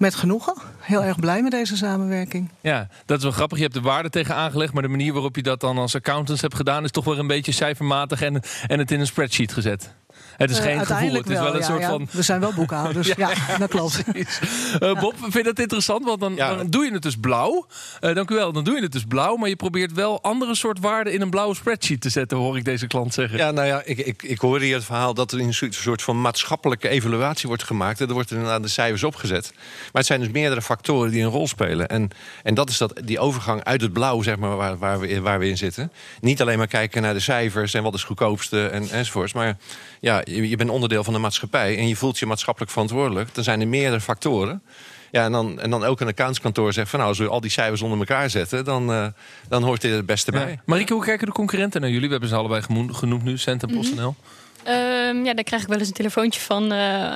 met 0.00 0.14
genoegen. 0.14 0.54
Heel 0.78 1.04
erg 1.04 1.18
blij 1.18 1.42
met 1.42 1.50
deze 1.50 1.76
samenwerking. 1.76 2.50
Ja, 2.60 2.88
dat 3.04 3.18
is 3.18 3.22
wel 3.22 3.32
grappig. 3.32 3.58
Je 3.58 3.62
hebt 3.62 3.74
de 3.74 3.80
waarde 3.80 4.10
tegen 4.10 4.34
aangelegd, 4.34 4.72
maar 4.72 4.82
de 4.82 4.88
manier 4.88 5.12
waarop 5.12 5.36
je 5.36 5.42
dat 5.42 5.60
dan 5.60 5.78
als 5.78 5.94
accountants 5.94 6.40
hebt 6.40 6.54
gedaan, 6.54 6.84
is 6.84 6.90
toch 6.90 7.04
wel 7.04 7.18
een 7.18 7.26
beetje 7.26 7.52
cijfermatig 7.52 8.22
en, 8.22 8.40
en 8.66 8.78
het 8.78 8.90
in 8.90 9.00
een 9.00 9.06
spreadsheet 9.06 9.52
gezet. 9.52 9.94
Het 10.40 10.50
is 10.50 10.58
uh, 10.58 10.62
geen 10.62 10.86
gevoel. 10.86 11.12
Het 11.12 11.28
is 11.28 11.34
wel, 11.34 11.42
wel 11.42 11.52
een 11.52 11.58
ja, 11.58 11.66
soort 11.66 11.80
ja. 11.80 11.88
van. 11.88 12.08
We 12.10 12.22
zijn 12.22 12.40
wel 12.40 12.52
boekhouders. 12.52 13.08
ja, 13.16 13.30
ja, 13.48 13.58
dat 13.58 13.68
klopt. 13.68 14.02
Uh, 14.06 15.00
Bob, 15.00 15.14
vind 15.18 15.34
je 15.34 15.42
dat 15.42 15.58
interessant? 15.58 16.04
Want 16.04 16.20
dan, 16.20 16.36
dan 16.36 16.66
doe 16.70 16.84
je 16.84 16.92
het 16.92 17.02
dus 17.02 17.16
blauw. 17.16 17.66
Uh, 18.00 18.14
dank 18.14 18.30
u 18.30 18.34
wel. 18.34 18.52
Dan 18.52 18.64
doe 18.64 18.74
je 18.74 18.82
het 18.82 18.92
dus 18.92 19.04
blauw. 19.04 19.36
Maar 19.36 19.48
je 19.48 19.56
probeert 19.56 19.92
wel 19.92 20.22
andere 20.22 20.54
soort 20.54 20.78
waarden 20.80 21.12
in 21.12 21.20
een 21.20 21.30
blauwe 21.30 21.54
spreadsheet 21.54 22.00
te 22.00 22.08
zetten, 22.08 22.38
hoor 22.38 22.56
ik 22.56 22.64
deze 22.64 22.86
klant 22.86 23.14
zeggen. 23.14 23.38
Ja, 23.38 23.50
nou 23.50 23.66
ja, 23.66 23.82
ik, 23.84 23.98
ik, 23.98 24.22
ik 24.22 24.38
hoorde 24.38 24.64
hier 24.64 24.74
het 24.74 24.84
verhaal 24.84 25.14
dat 25.14 25.32
er 25.32 25.40
een 25.40 25.54
soort 25.70 26.02
van 26.02 26.20
maatschappelijke 26.20 26.88
evaluatie 26.88 27.48
wordt 27.48 27.62
gemaakt. 27.62 28.00
Er 28.00 28.12
wordt 28.12 28.30
inderdaad 28.30 28.62
de 28.62 28.68
cijfers 28.68 29.04
opgezet. 29.04 29.52
Maar 29.54 29.90
het 29.92 30.06
zijn 30.06 30.20
dus 30.20 30.30
meerdere 30.30 30.62
factoren 30.62 31.10
die 31.10 31.22
een 31.22 31.30
rol 31.30 31.48
spelen. 31.48 31.88
En, 31.88 32.10
en 32.42 32.54
dat 32.54 32.70
is 32.70 32.78
dat, 32.78 33.00
die 33.04 33.18
overgang 33.18 33.64
uit 33.64 33.80
het 33.80 33.92
blauw, 33.92 34.22
zeg 34.22 34.36
maar, 34.36 34.56
waar, 34.56 34.78
waar, 34.78 35.00
we, 35.00 35.20
waar 35.20 35.38
we 35.38 35.48
in 35.48 35.58
zitten. 35.58 35.92
Niet 36.20 36.40
alleen 36.40 36.58
maar 36.58 36.66
kijken 36.66 37.02
naar 37.02 37.14
de 37.14 37.20
cijfers 37.20 37.74
en 37.74 37.82
wat 37.82 37.94
is 37.94 38.04
goedkoopste 38.04 38.66
en, 38.66 38.90
enzovoorts. 38.90 39.32
Maar 39.32 39.56
ja, 40.00 40.22
je, 40.34 40.48
je 40.48 40.56
bent 40.56 40.70
onderdeel 40.70 41.04
van 41.04 41.12
de 41.12 41.18
maatschappij 41.18 41.76
en 41.76 41.88
je 41.88 41.96
voelt 41.96 42.18
je 42.18 42.26
maatschappelijk 42.26 42.72
verantwoordelijk. 42.72 43.34
Dan 43.34 43.44
zijn 43.44 43.60
er 43.60 43.68
meerdere 43.68 44.00
factoren. 44.00 44.62
Ja, 45.10 45.24
en 45.24 45.32
dan, 45.32 45.60
en 45.60 45.70
dan 45.70 45.84
ook 45.84 46.00
een 46.00 46.06
accountskantoor 46.06 46.72
zegt 46.72 46.90
van 46.90 46.98
nou, 46.98 47.10
als 47.10 47.20
we 47.20 47.28
al 47.28 47.40
die 47.40 47.50
cijfers 47.50 47.82
onder 47.82 47.98
elkaar 47.98 48.30
zetten, 48.30 48.64
dan, 48.64 48.90
uh, 48.90 49.06
dan 49.48 49.62
hoort 49.62 49.80
dit 49.80 49.92
het 49.92 50.06
beste 50.06 50.30
bij. 50.30 50.50
Ja. 50.50 50.62
Marieke, 50.64 50.92
hoe 50.92 51.04
kijken 51.04 51.26
de 51.26 51.32
concurrenten 51.32 51.80
naar 51.80 51.90
jullie? 51.90 52.06
We 52.06 52.12
hebben 52.12 52.28
ze 52.28 52.34
allebei 52.34 52.62
genoemd 52.92 53.22
nu, 53.22 53.38
Cent 53.38 53.62
en 53.62 53.74
PostNL. 53.74 54.08
Mm 54.08 54.16
-hmm. 54.64 54.74
Ehm, 54.74 55.24
ja, 55.24 55.34
daar 55.34 55.44
krijg 55.44 55.62
ik 55.62 55.68
wel 55.68 55.78
eens 55.78 55.88
een 55.88 55.94
telefoontje 55.94 56.40
van. 56.40 56.72
eh, 56.72 57.12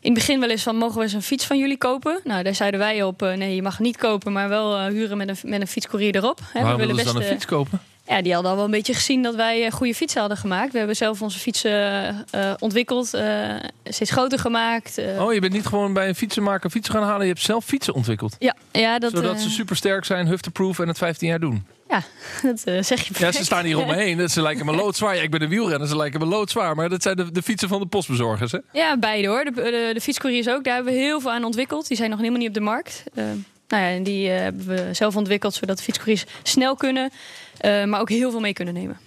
in 0.00 0.10
het 0.10 0.18
begin 0.18 0.40
wel 0.40 0.50
eens 0.50 0.62
van, 0.62 0.76
mogen 0.76 0.96
we 0.96 1.02
eens 1.02 1.12
een 1.12 1.22
fiets 1.22 1.46
van 1.46 1.58
jullie 1.58 1.78
kopen? 1.78 2.20
Nou, 2.24 2.42
daar 2.42 2.54
zeiden 2.54 2.80
wij 2.80 3.02
op, 3.02 3.22
eh, 3.22 3.36
nee, 3.36 3.54
je 3.54 3.62
mag 3.62 3.78
niet 3.78 3.96
kopen, 3.96 4.32
maar 4.32 4.48
wel 4.48 4.76
eh, 4.76 4.86
huren 4.86 5.16
met 5.16 5.28
een, 5.28 5.36
met 5.42 5.60
een 5.60 5.66
fietscourier 5.66 6.14
erop. 6.14 6.38
Hè, 6.38 6.44
we 6.52 6.60
Waarom 6.60 6.80
willen 6.80 6.96
willen 6.96 6.96
ze 6.96 7.04
dan 7.04 7.22
een 7.22 7.28
best, 7.28 7.32
fiets 7.32 7.46
kopen? 7.46 7.80
Ja, 8.06 8.22
die 8.22 8.32
hadden 8.32 8.50
al 8.50 8.56
wel 8.56 8.66
een 8.66 8.70
beetje 8.70 8.94
gezien 8.94 9.22
dat 9.22 9.34
wij 9.34 9.64
eh, 9.66 9.72
goede 9.72 9.94
fietsen 9.94 10.20
hadden 10.20 10.38
gemaakt. 10.38 10.72
We 10.72 10.78
hebben 10.78 10.96
zelf 10.96 11.22
onze 11.22 11.38
fietsen 11.38 11.70
eh, 12.30 12.52
ontwikkeld, 12.58 13.14
eh, 13.14 13.54
steeds 13.84 14.10
groter 14.10 14.38
gemaakt. 14.38 14.98
Oh, 15.18 15.32
je 15.34 15.40
bent 15.40 15.52
niet 15.52 15.66
gewoon 15.66 15.92
bij 15.92 16.08
een 16.08 16.14
fietsenmaker 16.14 16.70
fietsen 16.70 16.94
gaan 16.94 17.02
halen. 17.02 17.26
Je 17.26 17.32
hebt 17.32 17.44
zelf 17.44 17.64
fietsen 17.64 17.94
ontwikkeld. 17.94 18.36
Ja, 18.38 18.54
ja, 18.72 18.98
dat, 18.98 19.10
Zodat 19.10 19.40
ze 19.40 19.50
super 19.50 19.76
sterk 19.76 20.04
zijn, 20.04 20.26
hufteproof 20.26 20.78
en 20.78 20.88
het 20.88 20.98
15 20.98 21.28
jaar 21.28 21.40
doen. 21.40 21.66
ja, 21.88 22.02
dat 22.48 22.86
zeg 22.86 23.06
je 23.06 23.14
Ja, 23.18 23.32
ze 23.32 23.44
staan 23.44 23.64
hier 23.64 23.78
om 23.78 23.86
me 23.86 23.94
heen. 24.04 24.28
Ze 24.28 24.42
lijken 24.42 24.66
me 24.66 24.72
loodzwaar. 24.72 25.16
Ja, 25.16 25.22
ik 25.22 25.30
ben 25.30 25.42
een 25.42 25.48
wielrenner, 25.48 25.88
ze 25.88 25.96
lijken 25.96 26.20
me 26.20 26.26
loodzwaar. 26.26 26.74
Maar 26.76 26.88
dat 26.88 27.02
zijn 27.02 27.16
de, 27.16 27.30
de 27.32 27.42
fietsen 27.42 27.68
van 27.68 27.80
de 27.80 27.86
postbezorgers, 27.86 28.52
hè? 28.52 28.58
Ja, 28.72 28.96
beide 28.98 29.28
hoor. 29.28 29.44
De, 29.44 29.52
de, 29.54 29.90
de 29.94 30.00
fietscouriers 30.00 30.48
ook. 30.48 30.64
Daar 30.64 30.74
hebben 30.74 30.92
we 30.92 30.98
heel 30.98 31.20
veel 31.20 31.30
aan 31.32 31.44
ontwikkeld. 31.44 31.88
Die 31.88 31.96
zijn 31.96 32.10
nog 32.10 32.18
helemaal 32.18 32.38
niet 32.40 32.48
op 32.48 32.54
de 32.54 32.60
markt. 32.60 33.04
Eh, 33.14 33.24
nou 33.70 33.82
ja, 33.82 33.88
en 33.88 34.02
die 34.02 34.30
eh, 34.30 34.40
hebben 34.40 34.66
we 34.66 34.88
zelf 34.92 35.16
ontwikkeld 35.16 35.54
zodat 35.54 35.76
de 35.76 35.82
fietscouriers 35.82 36.24
snel 36.42 36.74
kunnen, 36.74 37.10
eh, 37.56 37.84
maar 37.84 38.00
ook 38.00 38.08
heel 38.08 38.30
veel 38.30 38.40
mee 38.40 38.52
kunnen 38.52 38.74
nemen. 38.74 38.98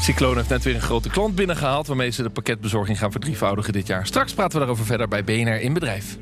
Cyclone 0.00 0.36
heeft 0.36 0.48
net 0.48 0.62
weer 0.62 0.74
een 0.74 0.80
grote 0.80 1.08
klant 1.08 1.34
binnengehaald... 1.34 1.86
waarmee 1.86 2.10
ze 2.10 2.22
de 2.22 2.30
pakketbezorging 2.30 2.98
gaan 2.98 3.10
verdrievoudigen 3.10 3.72
dit 3.72 3.86
jaar. 3.86 4.06
Straks 4.06 4.32
praten 4.32 4.52
we 4.52 4.58
daarover 4.58 4.86
verder 4.86 5.08
bij 5.08 5.24
BNR 5.24 5.60
in 5.60 5.72
Bedrijf. 5.72 6.18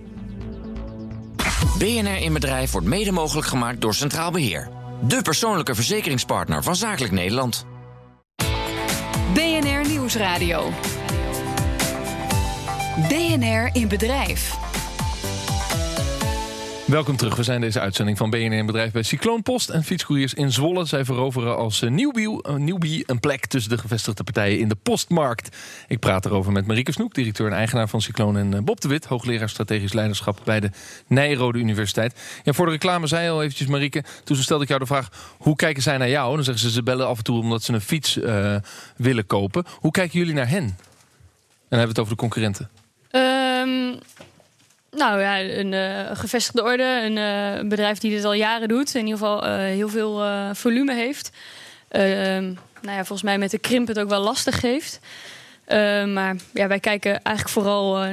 BNR 1.78 2.16
in 2.16 2.32
Bedrijf 2.32 2.70
wordt 2.70 2.86
mede 2.86 3.12
mogelijk 3.12 3.46
gemaakt 3.46 3.80
door 3.80 3.94
Centraal 3.94 4.30
Beheer. 4.30 4.68
De 5.02 5.22
persoonlijke 5.22 5.74
verzekeringspartner 5.74 6.62
van 6.62 6.76
Zakelijk 6.76 7.12
Nederland. 7.12 7.66
BNR 9.34 9.88
Nieuwsradio. 9.88 10.70
BNR 13.08 13.70
in 13.72 13.88
Bedrijf. 13.88 14.69
Welkom 16.90 17.16
terug. 17.16 17.36
We 17.36 17.42
zijn 17.42 17.60
deze 17.60 17.80
uitzending 17.80 18.18
van 18.18 18.30
BNR 18.30 18.64
Bedrijf 18.64 18.92
bij 18.92 19.02
Cycloon 19.02 19.42
Post 19.42 19.68
en 19.68 19.84
fietscouriers 19.84 20.34
in 20.34 20.52
Zwolle. 20.52 20.84
Zij 20.84 21.04
veroveren 21.04 21.56
als 21.56 21.82
eh, 21.82 21.88
eh, 21.88 22.54
nieuwbie 22.54 23.02
een 23.06 23.20
plek 23.20 23.46
tussen 23.46 23.70
de 23.70 23.78
gevestigde 23.78 24.24
partijen 24.24 24.58
in 24.58 24.68
de 24.68 24.74
postmarkt. 24.74 25.56
Ik 25.88 25.98
praat 25.98 26.24
erover 26.24 26.52
met 26.52 26.66
Marieke 26.66 26.92
Snoek, 26.92 27.14
directeur 27.14 27.46
en 27.46 27.52
eigenaar 27.52 27.88
van 27.88 28.00
Cycloon... 28.00 28.36
en 28.36 28.54
eh, 28.54 28.60
Bob 28.60 28.80
de 28.80 28.88
Wit, 28.88 29.04
hoogleraar 29.04 29.48
strategisch 29.48 29.92
leiderschap 29.92 30.40
bij 30.44 30.60
de 30.60 30.70
Nijrode 31.06 31.58
Universiteit. 31.58 32.20
Ja, 32.44 32.52
voor 32.52 32.66
de 32.66 32.72
reclame 32.72 33.06
zei 33.06 33.30
al 33.30 33.42
eventjes, 33.42 33.68
Marieke, 33.68 34.04
toen 34.24 34.36
stelde 34.36 34.62
ik 34.62 34.68
jou 34.68 34.80
de 34.80 34.86
vraag... 34.86 35.34
hoe 35.38 35.56
kijken 35.56 35.82
zij 35.82 35.96
naar 35.96 36.10
jou? 36.10 36.34
Dan 36.34 36.44
zeggen 36.44 36.62
ze, 36.64 36.70
ze 36.70 36.82
bellen 36.82 37.06
af 37.06 37.18
en 37.18 37.24
toe 37.24 37.40
omdat 37.40 37.62
ze 37.62 37.72
een 37.72 37.80
fiets 37.80 38.18
willen 38.96 39.26
kopen. 39.26 39.64
Hoe 39.70 39.90
kijken 39.90 40.18
jullie 40.18 40.34
naar 40.34 40.48
hen? 40.48 40.64
En 40.64 40.76
dan 41.68 41.78
hebben 41.78 41.80
we 41.80 41.88
het 41.88 41.98
over 41.98 42.12
de 42.12 42.20
concurrenten. 42.20 42.70
Nou 44.90 45.20
ja, 45.20 45.40
een 45.40 45.72
eh, 45.72 46.16
gevestigde 46.16 46.62
orde, 46.62 47.02
een, 47.04 47.18
eh, 47.18 47.68
bedrijf 47.68 47.98
die 47.98 48.10
dit 48.10 48.24
al 48.24 48.32
jaren 48.32 48.68
doet, 48.68 48.94
in 48.94 49.00
ieder 49.06 49.18
geval 49.18 49.44
eh, 49.44 49.54
heel 49.54 49.88
veel 49.88 50.22
volume 50.54 50.94
heeft. 50.94 51.30
Ehm, 51.88 52.44
nou 52.80 52.96
ja, 52.96 53.04
volgens 53.04 53.22
mij 53.22 53.38
met 53.38 53.50
de 53.50 53.58
krimp 53.58 53.88
het 53.88 53.98
ook 53.98 54.08
wel 54.08 54.20
lastig 54.20 54.60
heeft. 54.60 55.00
Ehm, 55.64 56.12
maar 56.12 56.36
ja, 56.52 56.66
wij 56.66 56.80
kijken 56.80 57.22
eigenlijk 57.22 57.48
vooral 57.48 58.04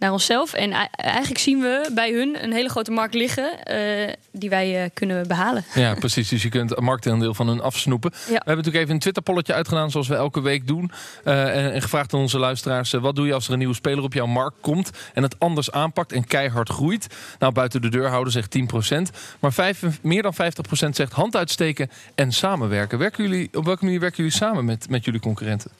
naar 0.00 0.12
onszelf. 0.12 0.52
En 0.52 0.72
eigenlijk 0.90 1.40
zien 1.40 1.60
we 1.60 1.90
bij 1.94 2.12
hun 2.12 2.42
een 2.42 2.52
hele 2.52 2.68
grote 2.68 2.90
markt 2.90 3.14
liggen 3.14 3.64
eh, 3.64 4.14
die 4.32 4.50
wij 4.50 4.82
eh, 4.82 4.90
kunnen 4.94 5.28
behalen. 5.28 5.64
Ja, 5.74 5.94
precies. 5.94 6.28
Dus 6.28 6.42
je 6.42 6.48
kunt 6.48 6.76
een 6.76 6.84
marktaandeel 6.84 7.34
van 7.34 7.48
hun 7.48 7.60
afsnoepen. 7.60 8.10
We 8.10 8.16
hebben 8.32 8.56
natuurlijk 8.56 8.76
even 8.84 8.94
een 8.94 9.00
Twitter-polletje 9.00 9.54
uitgedaan, 9.54 9.90
zoals 9.90 10.08
we 10.08 10.14
elke 10.14 10.40
week 10.40 10.66
doen. 10.66 10.90
Eh, 11.24 11.56
en, 11.56 11.72
en 11.72 11.82
gevraagd 11.82 12.14
aan 12.14 12.20
onze 12.20 12.38
luisteraars: 12.38 12.90
wat 12.90 13.16
doe 13.16 13.26
je 13.26 13.34
als 13.34 13.46
er 13.46 13.52
een 13.52 13.58
nieuwe 13.58 13.74
speler 13.74 14.04
op 14.04 14.12
jouw 14.12 14.26
markt 14.26 14.56
komt 14.60 14.90
en 15.14 15.22
het 15.22 15.38
anders 15.38 15.70
aanpakt 15.70 16.12
en 16.12 16.26
keihard 16.26 16.68
groeit? 16.68 17.06
Nou, 17.38 17.52
buiten 17.52 17.82
de 17.82 17.88
deur 17.88 18.08
houden 18.08 18.32
zegt 18.32 18.56
10%. 18.58 19.16
Maar 19.40 19.52
vijf, 19.52 19.82
meer 20.02 20.22
dan 20.22 20.34
50% 20.34 20.88
zegt 20.90 21.12
hand 21.12 21.36
uitsteken 21.36 21.90
en 22.14 22.32
samenwerken. 22.32 22.98
Werken 22.98 23.24
jullie, 23.24 23.48
op 23.52 23.64
welke 23.64 23.84
manier 23.84 24.00
werken 24.00 24.16
jullie 24.16 24.38
samen 24.38 24.64
met, 24.64 24.90
met 24.90 25.04
jullie 25.04 25.20
concurrenten? 25.20 25.70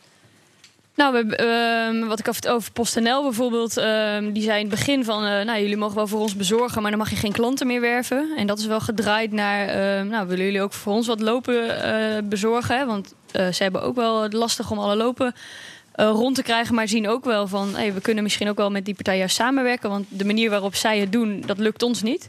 Nou, 1.00 1.12
we, 1.12 1.36
ehm, 1.36 2.06
wat 2.06 2.18
ik 2.18 2.28
af- 2.28 2.46
over 2.46 2.72
PostNL 2.72 3.22
bijvoorbeeld, 3.22 3.76
ehm, 3.76 4.32
die 4.32 4.42
zei 4.42 4.60
in 4.60 4.66
het 4.66 4.74
begin 4.78 5.04
van, 5.04 5.24
eh, 5.24 5.44
nou, 5.44 5.60
jullie 5.60 5.76
mogen 5.76 5.96
wel 5.96 6.06
voor 6.06 6.20
ons 6.20 6.36
bezorgen, 6.36 6.82
maar 6.82 6.90
dan 6.90 7.00
mag 7.00 7.10
je 7.10 7.16
geen 7.16 7.32
klanten 7.32 7.66
meer 7.66 7.80
werven. 7.80 8.30
En 8.36 8.46
dat 8.46 8.58
is 8.58 8.66
wel 8.66 8.80
gedraaid 8.80 9.32
naar, 9.32 9.68
ehm, 9.68 10.06
nou, 10.06 10.26
willen 10.28 10.44
jullie 10.44 10.62
ook 10.62 10.72
voor 10.72 10.92
ons 10.92 11.06
wat 11.06 11.20
lopen 11.20 11.82
eh, 11.82 12.22
bezorgen? 12.24 12.86
Want 12.86 13.14
eh, 13.32 13.48
ze 13.48 13.62
hebben 13.62 13.82
ook 13.82 13.94
wel 13.94 14.28
lastig 14.28 14.70
om 14.70 14.78
alle 14.78 14.96
lopen 14.96 15.34
rond 15.94 16.34
te 16.34 16.42
krijgen, 16.42 16.74
maar 16.74 16.88
zien 16.88 17.08
ook 17.08 17.24
wel 17.24 17.46
van, 17.46 17.74
hey, 17.76 17.94
we 17.94 18.00
kunnen 18.00 18.22
misschien 18.22 18.48
ook 18.48 18.56
wel 18.56 18.70
met 18.70 18.84
die 18.84 18.94
partij 18.94 19.18
juist 19.18 19.36
samenwerken, 19.36 19.90
want 19.90 20.06
de 20.08 20.24
manier 20.24 20.50
waarop 20.50 20.74
zij 20.74 20.98
het 20.98 21.12
doen, 21.12 21.42
dat 21.46 21.58
lukt 21.58 21.82
ons 21.82 22.02
niet. 22.02 22.28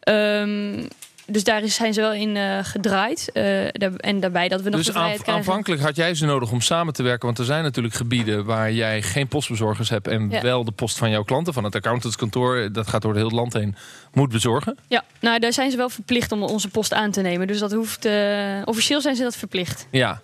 Ehm, 0.00 0.84
dus 1.30 1.44
daar 1.44 1.68
zijn 1.68 1.94
ze 1.94 2.00
wel 2.00 2.12
in 2.12 2.36
eh, 2.36 2.58
gedraaid. 2.62 3.30
Eh, 3.32 3.82
en 3.96 4.20
daarbij 4.20 4.48
dat 4.48 4.62
we 4.62 4.70
nog 4.70 4.82
Dus 4.82 4.92
de 4.92 5.22
aanvankelijk 5.24 5.82
had 5.82 5.96
jij 5.96 6.14
ze 6.14 6.26
nodig 6.26 6.50
om 6.50 6.60
samen 6.60 6.92
te 6.94 7.02
werken. 7.02 7.26
Want 7.26 7.38
er 7.38 7.44
zijn 7.44 7.62
natuurlijk 7.62 7.94
gebieden 7.94 8.44
waar 8.44 8.72
jij 8.72 9.02
geen 9.02 9.28
postbezorgers 9.28 9.88
hebt. 9.90 10.08
En 10.08 10.30
Ja. 10.30 10.40
wel 10.42 10.64
de 10.64 10.70
post 10.70 10.98
van 10.98 11.10
jouw 11.10 11.22
klanten, 11.22 11.52
van 11.52 11.64
het 11.64 11.74
accountantskantoor. 11.74 12.72
Dat 12.72 12.86
gaat 12.88 13.02
door 13.02 13.14
het 13.14 13.22
hele 13.22 13.34
land 13.34 13.52
heen. 13.52 13.76
Moet 14.12 14.30
bezorgen. 14.30 14.76
Ja, 14.88 15.04
nou 15.20 15.38
daar 15.38 15.52
zijn 15.52 15.70
ze 15.70 15.76
wel 15.76 15.88
verplicht 15.88 16.32
om 16.32 16.42
onze 16.42 16.68
post 16.68 16.92
aan 16.92 17.10
te 17.10 17.20
nemen. 17.20 17.46
Dus 17.46 17.58
dat 17.58 17.72
hoeft. 17.72 18.04
eh, 18.04 18.62
officieel 18.64 19.00
zijn 19.00 19.16
ze 19.16 19.22
dat 19.22 19.36
verplicht. 19.36 19.86
Ja, 19.90 20.20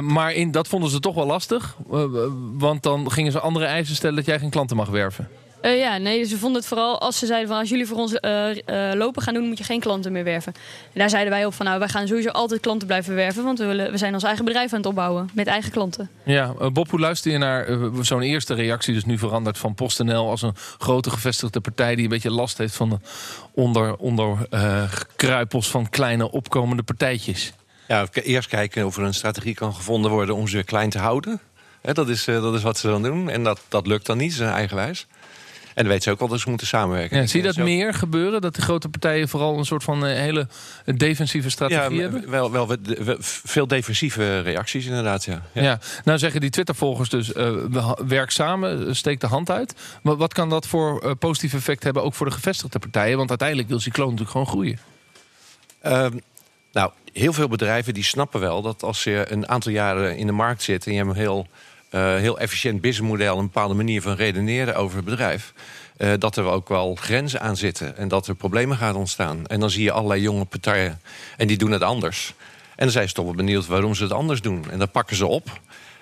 maar 0.00 0.32
in, 0.32 0.50
dat 0.50 0.68
vonden 0.68 0.90
ze 0.90 1.00
toch 1.00 1.14
wel 1.14 1.26
lastig. 1.26 1.76
Want 2.58 2.82
dan 2.82 3.10
gingen 3.10 3.32
ze 3.32 3.40
andere 3.40 3.64
eisen 3.64 3.94
stellen 3.94 4.16
dat 4.16 4.26
jij 4.26 4.38
geen 4.38 4.50
klanten 4.50 4.76
mag 4.76 4.88
werven. 4.88 5.28
Eh, 5.62 5.78
ja, 5.78 5.96
nee, 5.96 6.24
ze 6.24 6.38
vonden 6.38 6.60
het 6.60 6.68
vooral 6.68 7.00
als 7.00 7.18
ze 7.18 7.26
zeiden 7.26 7.48
van 7.48 7.58
als 7.58 7.68
jullie 7.68 7.86
voor 7.86 7.96
ons 7.96 8.14
eh, 8.14 8.50
eh, 8.50 8.96
lopen 8.96 9.22
gaan 9.22 9.34
doen, 9.34 9.48
moet 9.48 9.58
je 9.58 9.64
geen 9.64 9.80
klanten 9.80 10.12
meer 10.12 10.24
werven. 10.24 10.52
En 10.92 10.98
daar 10.98 11.10
zeiden 11.10 11.32
wij 11.32 11.46
op 11.46 11.54
van 11.54 11.66
nou, 11.66 11.78
wij 11.78 11.88
gaan 11.88 12.06
sowieso 12.06 12.28
altijd 12.28 12.60
klanten 12.60 12.86
blijven 12.86 13.14
werven, 13.14 13.44
want 13.44 13.58
we, 13.58 13.66
willen, 13.66 13.90
we 13.90 13.98
zijn 13.98 14.14
ons 14.14 14.22
eigen 14.22 14.44
bedrijf 14.44 14.72
aan 14.72 14.78
het 14.78 14.86
opbouwen 14.86 15.30
met 15.34 15.46
eigen 15.46 15.70
klanten. 15.70 16.10
Ja, 16.24 16.54
Bob, 16.72 16.90
hoe 16.90 17.00
luister 17.00 17.32
je 17.32 17.38
naar 17.38 17.78
zo'n 18.00 18.22
eerste 18.22 18.54
reactie, 18.54 18.94
dus 18.94 19.04
nu 19.04 19.18
veranderd 19.18 19.58
van 19.58 19.74
PostNL 19.74 20.30
als 20.30 20.42
een 20.42 20.54
grote 20.78 21.10
gevestigde 21.10 21.60
partij 21.60 21.94
die 21.94 22.04
een 22.04 22.10
beetje 22.10 22.30
last 22.30 22.58
heeft 22.58 22.74
van 22.74 22.88
de 22.88 22.98
onder, 23.54 23.96
onder 23.96 24.46
eh, 24.50 24.92
kruipels 25.16 25.70
van 25.70 25.88
kleine 25.88 26.30
opkomende 26.30 26.82
partijtjes? 26.82 27.52
Ja, 27.88 28.06
eerst 28.12 28.48
kijken 28.48 28.86
of 28.86 28.96
er 28.96 29.02
een 29.02 29.14
strategie 29.14 29.54
kan 29.54 29.74
gevonden 29.74 30.10
worden 30.10 30.34
om 30.34 30.48
ze 30.48 30.62
klein 30.62 30.90
te 30.90 30.98
houden. 30.98 31.40
Hè, 31.80 31.92
dat, 31.92 32.08
is, 32.08 32.26
eh, 32.26 32.42
dat 32.42 32.54
is 32.54 32.62
wat 32.62 32.78
ze 32.78 32.86
dan 32.86 33.02
doen. 33.02 33.30
En 33.30 33.44
dat, 33.44 33.60
dat 33.68 33.86
lukt 33.86 34.06
dan 34.06 34.16
niet, 34.16 34.32
ze 34.32 34.36
zijn 34.36 34.52
eigenwijs. 34.52 35.06
En 35.74 35.82
dan 35.82 35.86
weten 35.86 36.02
ze 36.02 36.10
ook 36.10 36.18
wel 36.18 36.28
dat 36.28 36.40
ze 36.40 36.48
moeten 36.48 36.66
samenwerken. 36.66 37.16
Ja, 37.20 37.26
zie 37.26 37.40
je 37.40 37.46
dat 37.46 37.54
Zo- 37.54 37.62
meer 37.62 37.94
gebeuren? 37.94 38.40
Dat 38.40 38.54
de 38.54 38.62
grote 38.62 38.88
partijen 38.88 39.28
vooral 39.28 39.58
een 39.58 39.64
soort 39.64 39.82
van 39.84 40.06
eh, 40.06 40.14
hele 40.18 40.46
defensieve 40.84 41.50
strategie 41.50 41.94
Ja, 41.96 42.00
hebben? 42.02 42.30
wel, 42.30 42.50
wel 42.50 42.68
we- 42.68 42.78
we- 42.82 43.16
veel 43.20 43.66
defensieve 43.66 44.40
reacties 44.40 44.86
inderdaad, 44.86 45.24
ja. 45.24 45.42
ja. 45.52 45.62
Ja. 45.62 45.78
nou 46.04 46.18
zeggen 46.18 46.40
die 46.40 46.50
Twitter-volgers 46.50 47.08
dus, 47.08 47.32
eh, 47.32 47.92
werk 48.06 48.30
samen, 48.30 48.86
eh, 48.88 48.94
steek 48.94 49.20
de 49.20 49.26
hand 49.26 49.50
uit. 49.50 49.74
Maar 50.02 50.16
wat 50.16 50.32
kan 50.32 50.48
dat 50.48 50.66
voor 50.66 51.16
positief 51.16 51.54
effect 51.54 51.82
hebben, 51.82 52.02
ook 52.02 52.14
voor 52.14 52.26
de 52.26 52.32
gevestigde 52.32 52.78
partijen? 52.78 53.16
Want 53.16 53.28
uiteindelijk 53.28 53.68
wil 53.68 53.80
Cycloon 53.80 54.04
natuurlijk 54.10 54.30
gewoon 54.30 54.46
groeien. 54.46 54.78
Ehm, 55.80 56.18
nou, 56.72 56.90
heel 57.12 57.32
veel 57.32 57.48
bedrijven 57.48 57.94
die 57.94 58.04
snappen 58.04 58.40
wel 58.40 58.62
dat 58.62 58.82
als 58.82 59.04
je 59.04 59.24
een 59.28 59.48
aantal 59.48 59.72
jaren 59.72 60.16
in 60.16 60.26
de 60.26 60.32
markt 60.32 60.62
zit... 60.62 60.86
en 60.86 60.92
je 60.92 60.98
hebt 60.98 61.10
een 61.10 61.16
heel, 61.16 61.46
eh, 61.92 62.14
heel 62.16 62.38
efficiënt 62.38 62.80
businessmodel... 62.80 63.38
een 63.38 63.44
bepaalde 63.44 63.74
manier 63.74 64.02
van 64.02 64.14
redeneren 64.14 64.74
over 64.76 64.96
het 64.96 65.04
bedrijf... 65.04 65.52
eh, 65.96 66.10
dat 66.18 66.36
er 66.36 66.44
ook 66.44 66.68
wel 66.68 66.94
grenzen 66.94 67.40
aan 67.40 67.56
zitten 67.56 67.96
en 67.96 68.08
dat 68.08 68.26
er 68.26 68.34
problemen 68.34 68.76
gaan 68.76 68.94
ontstaan. 68.96 69.46
En 69.46 69.60
dan 69.60 69.70
zie 69.70 69.82
je 69.82 69.92
allerlei 69.92 70.20
jonge 70.20 70.44
partijen 70.44 71.00
en 71.36 71.46
die 71.46 71.56
doen 71.56 71.70
het 71.70 71.82
anders. 71.82 72.34
En 72.76 72.88
dan 72.88 72.90
zijn 72.90 73.08
ze 73.08 73.14
toch 73.14 73.24
wel 73.24 73.34
benieuwd 73.34 73.66
waarom 73.66 73.94
ze 73.94 74.02
het 74.02 74.12
anders 74.12 74.40
doen. 74.40 74.64
En 74.70 74.78
dan 74.78 74.90
pakken 74.90 75.16
ze 75.16 75.26
op 75.26 75.60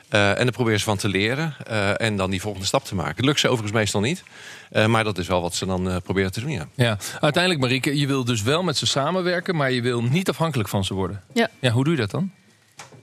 eh, 0.08 0.30
en 0.30 0.44
dan 0.44 0.50
proberen 0.50 0.78
ze 0.78 0.84
van 0.84 0.96
te 0.96 1.08
leren... 1.08 1.54
eh, 1.66 2.00
en 2.00 2.16
dan 2.16 2.30
die 2.30 2.40
volgende 2.40 2.66
stap 2.66 2.84
te 2.84 2.94
maken. 2.94 3.16
Het 3.16 3.24
lukt 3.24 3.40
ze 3.40 3.46
overigens 3.48 3.72
meestal 3.78 4.00
niet, 4.00 4.22
eh, 4.70 4.86
maar 4.86 5.04
dat 5.04 5.18
is 5.18 5.26
wel 5.26 5.42
wat 5.42 5.54
ze 5.54 5.66
dan 5.66 5.90
eh, 5.90 5.96
proberen 6.04 6.32
te 6.32 6.40
doen, 6.40 6.50
ja. 6.50 6.66
Ja, 6.74 6.98
uiteindelijk 7.20 7.62
Marieke, 7.62 7.98
je 7.98 8.06
wil 8.06 8.24
dus 8.24 8.42
wel 8.42 8.62
met 8.62 8.76
ze 8.76 8.86
samenwerken, 8.86 9.56
maar 9.56 9.70
je 9.72 9.82
wil 9.82 10.02
niet 10.02 10.28
afhankelijk 10.28 10.68
van 10.68 10.84
ze 10.84 10.94
worden. 10.94 11.22
Ja. 11.34 11.48
Ja, 11.60 11.70
hoe 11.70 11.84
doe 11.84 11.92
je 11.94 12.00
dat 12.00 12.10
dan? 12.10 12.30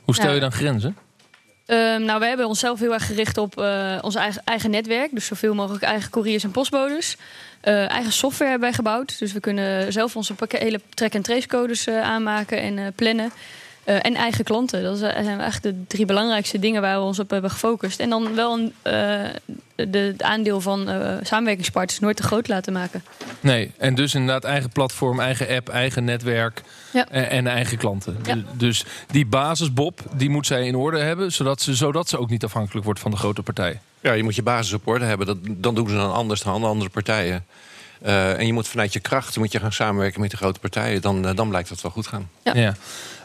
Hoe 0.03 0.13
stel 0.15 0.27
Ja. 0.27 0.34
je 0.34 0.39
dan 0.39 0.51
grenzen? 0.51 0.98
Ehm, 1.68 2.04
nou, 2.04 2.20
we 2.20 2.26
hebben 2.26 2.48
onszelf 2.48 2.80
heel 2.80 2.94
erg 2.94 3.06
gericht 3.06 3.38
op 3.38 3.60
eh, 3.60 3.98
ons 4.02 4.16
eigen, 4.16 4.42
eigen 4.44 4.70
netwerk. 4.70 5.10
Dus 5.12 5.26
zoveel 5.26 5.54
mogelijk 5.54 5.84
eigen 5.84 6.10
couriers 6.10 6.44
en 6.44 6.52
postbodes. 6.52 7.18
Eh, 7.62 7.90
eigen 7.90 8.12
software 8.12 8.50
hebben 8.50 8.68
wij 8.70 8.78
gebouwd. 8.78 9.20
Dus 9.20 9.34
we 9.34 9.40
kunnen 9.40 9.94
zelf 9.94 10.16
onze 10.16 10.34
hele 10.48 10.82
track- 10.94 11.14
en 11.14 11.22
trace 11.22 11.48
codes 11.48 11.88
eh, 11.88 12.02
aanmaken 12.02 12.62
en 12.62 12.94
plannen. 12.94 13.32
Eh, 13.88 13.96
en 14.01 14.15
eigen 14.15 14.44
klanten. 14.44 14.84
Dat 14.84 14.98
zijn 14.98 15.39
eigenlijk 15.39 15.62
de 15.62 15.84
drie 15.88 16.06
belangrijkste 16.06 16.60
dingen 16.60 16.82
waar 16.82 17.00
we 17.00 17.06
ons 17.06 17.20
op 17.20 17.29
hebben 17.29 17.51
gefocust. 17.51 18.00
En 18.00 18.10
dan 18.10 18.36
wel 18.36 18.53
een, 18.53 18.74
uh, 18.84 19.84
de, 19.91 19.98
het 19.98 20.24
aandeel 20.24 20.62
van 20.62 20.89
uh, 20.89 21.15
samenwerkingspartners 21.22 22.00
nooit 22.00 22.17
te 22.17 22.24
groot 22.24 22.48
laten 22.48 22.74
maken. 22.74 23.03
Nee, 23.39 23.72
en 23.77 23.96
dus 23.96 24.13
inderdaad 24.13 24.44
eigen 24.44 24.70
platform, 24.70 25.20
eigen 25.20 25.56
app, 25.56 25.70
eigen 25.70 26.03
netwerk 26.03 26.63
ja. 26.94 27.08
en, 27.10 27.29
en, 27.29 27.48
eigen 27.48 27.77
klanten. 27.77 28.17
Ja. 28.24 28.38
Dus 28.53 28.86
die 29.12 29.25
basisbob, 29.25 30.01
die 30.13 30.29
moet 30.29 30.46
zij 30.46 30.65
in 30.65 30.75
orde 30.75 31.00
hebben, 31.00 31.32
zodat 31.32 31.62
ze, 31.62 31.75
zodat 31.75 32.10
ze 32.10 32.17
ook 32.17 32.29
niet 32.29 32.44
afhankelijk 32.44 32.86
wordt 32.86 33.00
van 33.00 33.12
de 33.12 33.17
grote 33.17 33.44
partijen. 33.44 33.82
Ja, 34.00 34.13
je 34.13 34.24
moet 34.24 34.36
je 34.36 34.44
basis 34.44 34.74
op 34.74 34.88
orde 34.88 35.06
hebben. 35.06 35.27
Dat, 35.27 35.38
dan 35.50 35.75
doen 35.75 35.89
ze 35.89 35.96
dan 35.96 36.13
anders 36.13 36.41
dan 36.41 36.63
andere 36.63 36.89
partijen. 36.89 37.46
Uh, 38.06 38.39
en 38.39 38.46
je 38.46 38.54
moet 38.54 38.68
vanuit 38.68 38.94
je 38.94 39.00
kracht 39.00 39.38
moet 39.38 39.51
je 39.51 39.60
gaan 39.60 39.72
samenwerken 39.74 40.22
met 40.22 40.32
de 40.32 40.38
grote 40.38 40.60
partijen. 40.60 41.01
Dan, 41.01 41.27
uh, 41.27 41.36
dan 41.36 41.50
blijkt 41.50 41.70
dat 41.70 41.82
wel 41.82 41.92
goed 41.92 42.08
gaan. 42.08 42.30
Ja. 42.44 42.54
ja. 42.56 42.75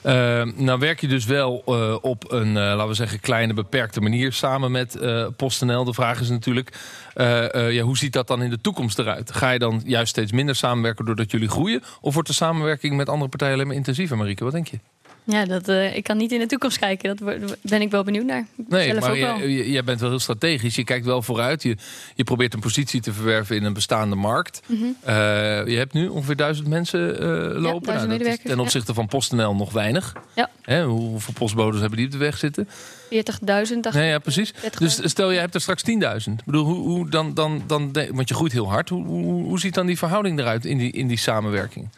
Uh, 0.04 0.52
nou 0.54 0.78
werk 0.78 1.00
je 1.00 1.08
dus 1.08 1.24
wel 1.24 1.56
op 2.02 2.32
een, 2.32 2.52
laten 2.52 2.88
we 2.88 2.94
zeggen, 2.94 3.20
kleine 3.20 3.54
beperkte 3.54 4.00
manier 4.00 4.32
samen 4.32 4.70
met 4.70 4.98
PostNL. 5.36 5.84
De 5.84 5.94
vraag 5.94 6.20
is 6.20 6.28
natuurlijk, 6.28 6.76
ja, 7.14 7.80
hoe 7.80 7.96
ziet 7.96 8.12
dat 8.12 8.26
dan 8.26 8.42
in 8.42 8.50
de 8.50 8.60
toekomst 8.60 8.98
eruit? 8.98 9.32
Ga 9.32 9.50
je 9.50 9.58
dan 9.58 9.82
juist 9.84 10.08
steeds 10.10 10.32
minder 10.32 10.54
samenwerken 10.54 11.04
doordat 11.04 11.30
jullie 11.30 11.48
groeien? 11.48 11.82
Of 12.00 12.14
wordt 12.14 12.28
de 12.28 12.34
samenwerking 12.34 12.96
met 12.96 13.08
andere 13.08 13.30
partijen 13.30 13.54
alleen 13.54 13.66
maar 13.66 13.76
intensiever, 13.76 14.16
Marieke? 14.16 14.44
Wat 14.44 14.52
denk 14.52 14.68
je? 14.68 14.78
Ja, 15.24 15.44
dat, 15.44 15.68
uh, 15.68 15.96
ik 15.96 16.04
kan 16.04 16.16
niet 16.16 16.32
in 16.32 16.38
de 16.38 16.46
toekomst 16.46 16.78
kijken. 16.78 17.16
Dat 17.16 17.58
ben 17.60 17.80
ik 17.80 17.90
wel 17.90 18.04
benieuwd 18.04 18.24
naar. 18.24 18.46
Nee, 18.68 18.94
maar 18.94 19.16
jij 19.48 19.84
bent 19.84 20.00
wel 20.00 20.08
heel 20.08 20.18
strategisch. 20.18 20.74
Je 20.74 20.84
kijkt 20.84 21.06
wel 21.06 21.22
vooruit. 21.22 21.62
Je, 21.62 21.76
je 22.14 22.24
probeert 22.24 22.54
een 22.54 22.60
positie 22.60 23.00
te 23.00 23.12
verwerven 23.12 23.56
in 23.56 23.64
een 23.64 23.72
bestaande 23.72 24.16
markt. 24.16 24.60
Mm 24.66 24.78
-hmm. 24.78 24.96
uh, 25.06 25.14
je 25.66 25.76
hebt 25.76 25.92
nu 25.92 26.08
ongeveer 26.08 26.36
duizend 26.36 26.68
mensen 26.68 27.00
uh, 27.10 27.60
lopen. 27.60 27.92
Ja, 27.92 28.04
nou, 28.04 28.36
ten 28.44 28.60
opzichte 28.60 28.88
ja. 28.88 28.94
van 28.94 29.06
PostNL 29.06 29.54
nog 29.54 29.72
weinig. 29.72 30.12
Ja. 30.34 30.50
Hè, 30.62 30.84
hoeveel 30.84 31.34
postbodes 31.34 31.80
hebben 31.80 31.98
die 31.98 32.06
op 32.06 32.12
de 32.12 32.18
weg 32.18 32.38
zitten? 32.38 32.68
40.000. 32.68 33.18
Nee, 33.92 34.08
ja, 34.08 34.18
precies. 34.18 34.54
Dus 34.78 35.00
stel 35.02 35.30
je 35.30 35.38
hebt 35.38 35.54
er 35.54 35.60
straks 35.60 35.82
10.000. 35.90 36.32
Ik 36.32 36.44
bedoel, 36.44 36.64
hoe, 36.64 36.88
hoe 36.88 37.10
dan, 37.10 37.34
dan, 37.34 37.62
dan, 37.66 37.92
want 38.10 38.28
je 38.28 38.34
groeit 38.34 38.52
heel 38.52 38.70
hard. 38.70 38.88
Hoe, 38.88 39.06
hoe, 39.06 39.44
hoe 39.44 39.60
ziet 39.60 39.74
dan 39.74 39.86
die 39.86 39.98
verhouding 39.98 40.38
eruit 40.38 40.64
in 40.64 40.78
die, 40.78 40.92
in 40.92 41.06
die 41.06 41.18
samenwerking? 41.18 41.88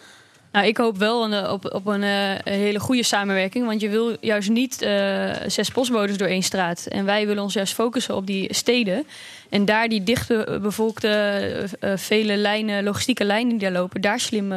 Nou, 0.54 0.66
ik 0.66 0.76
hoop 0.76 0.98
wel 0.98 1.24
een, 1.24 1.48
op, 1.50 1.74
op 1.74 1.86
een, 1.86 2.02
uh, 2.02 2.32
hele 2.44 2.80
goede 2.80 3.02
samenwerking. 3.02 3.66
Want 3.66 3.80
je 3.80 3.88
wil 3.88 4.16
juist 4.20 4.48
niet 4.48 4.82
uh, 4.82 5.30
zes 5.46 5.70
postbodes 5.70 6.16
door 6.16 6.28
één 6.28 6.42
straat. 6.42 6.86
En 6.86 7.04
wij 7.04 7.26
willen 7.26 7.42
ons 7.42 7.54
juist 7.54 7.74
focussen 7.74 8.16
op 8.16 8.26
die 8.26 8.54
steden. 8.54 9.06
En 9.48 9.64
daar 9.64 9.88
die 9.88 10.02
dichte 10.02 10.58
bevolkte, 10.62 11.68
uh, 11.80 11.92
vele 11.96 12.36
lijnen, 12.36 12.84
logistieke 12.84 13.24
lijnen 13.24 13.50
die 13.50 13.58
daar 13.58 13.80
lopen, 13.80 14.00
daar 14.00 14.20
slim, 14.20 14.52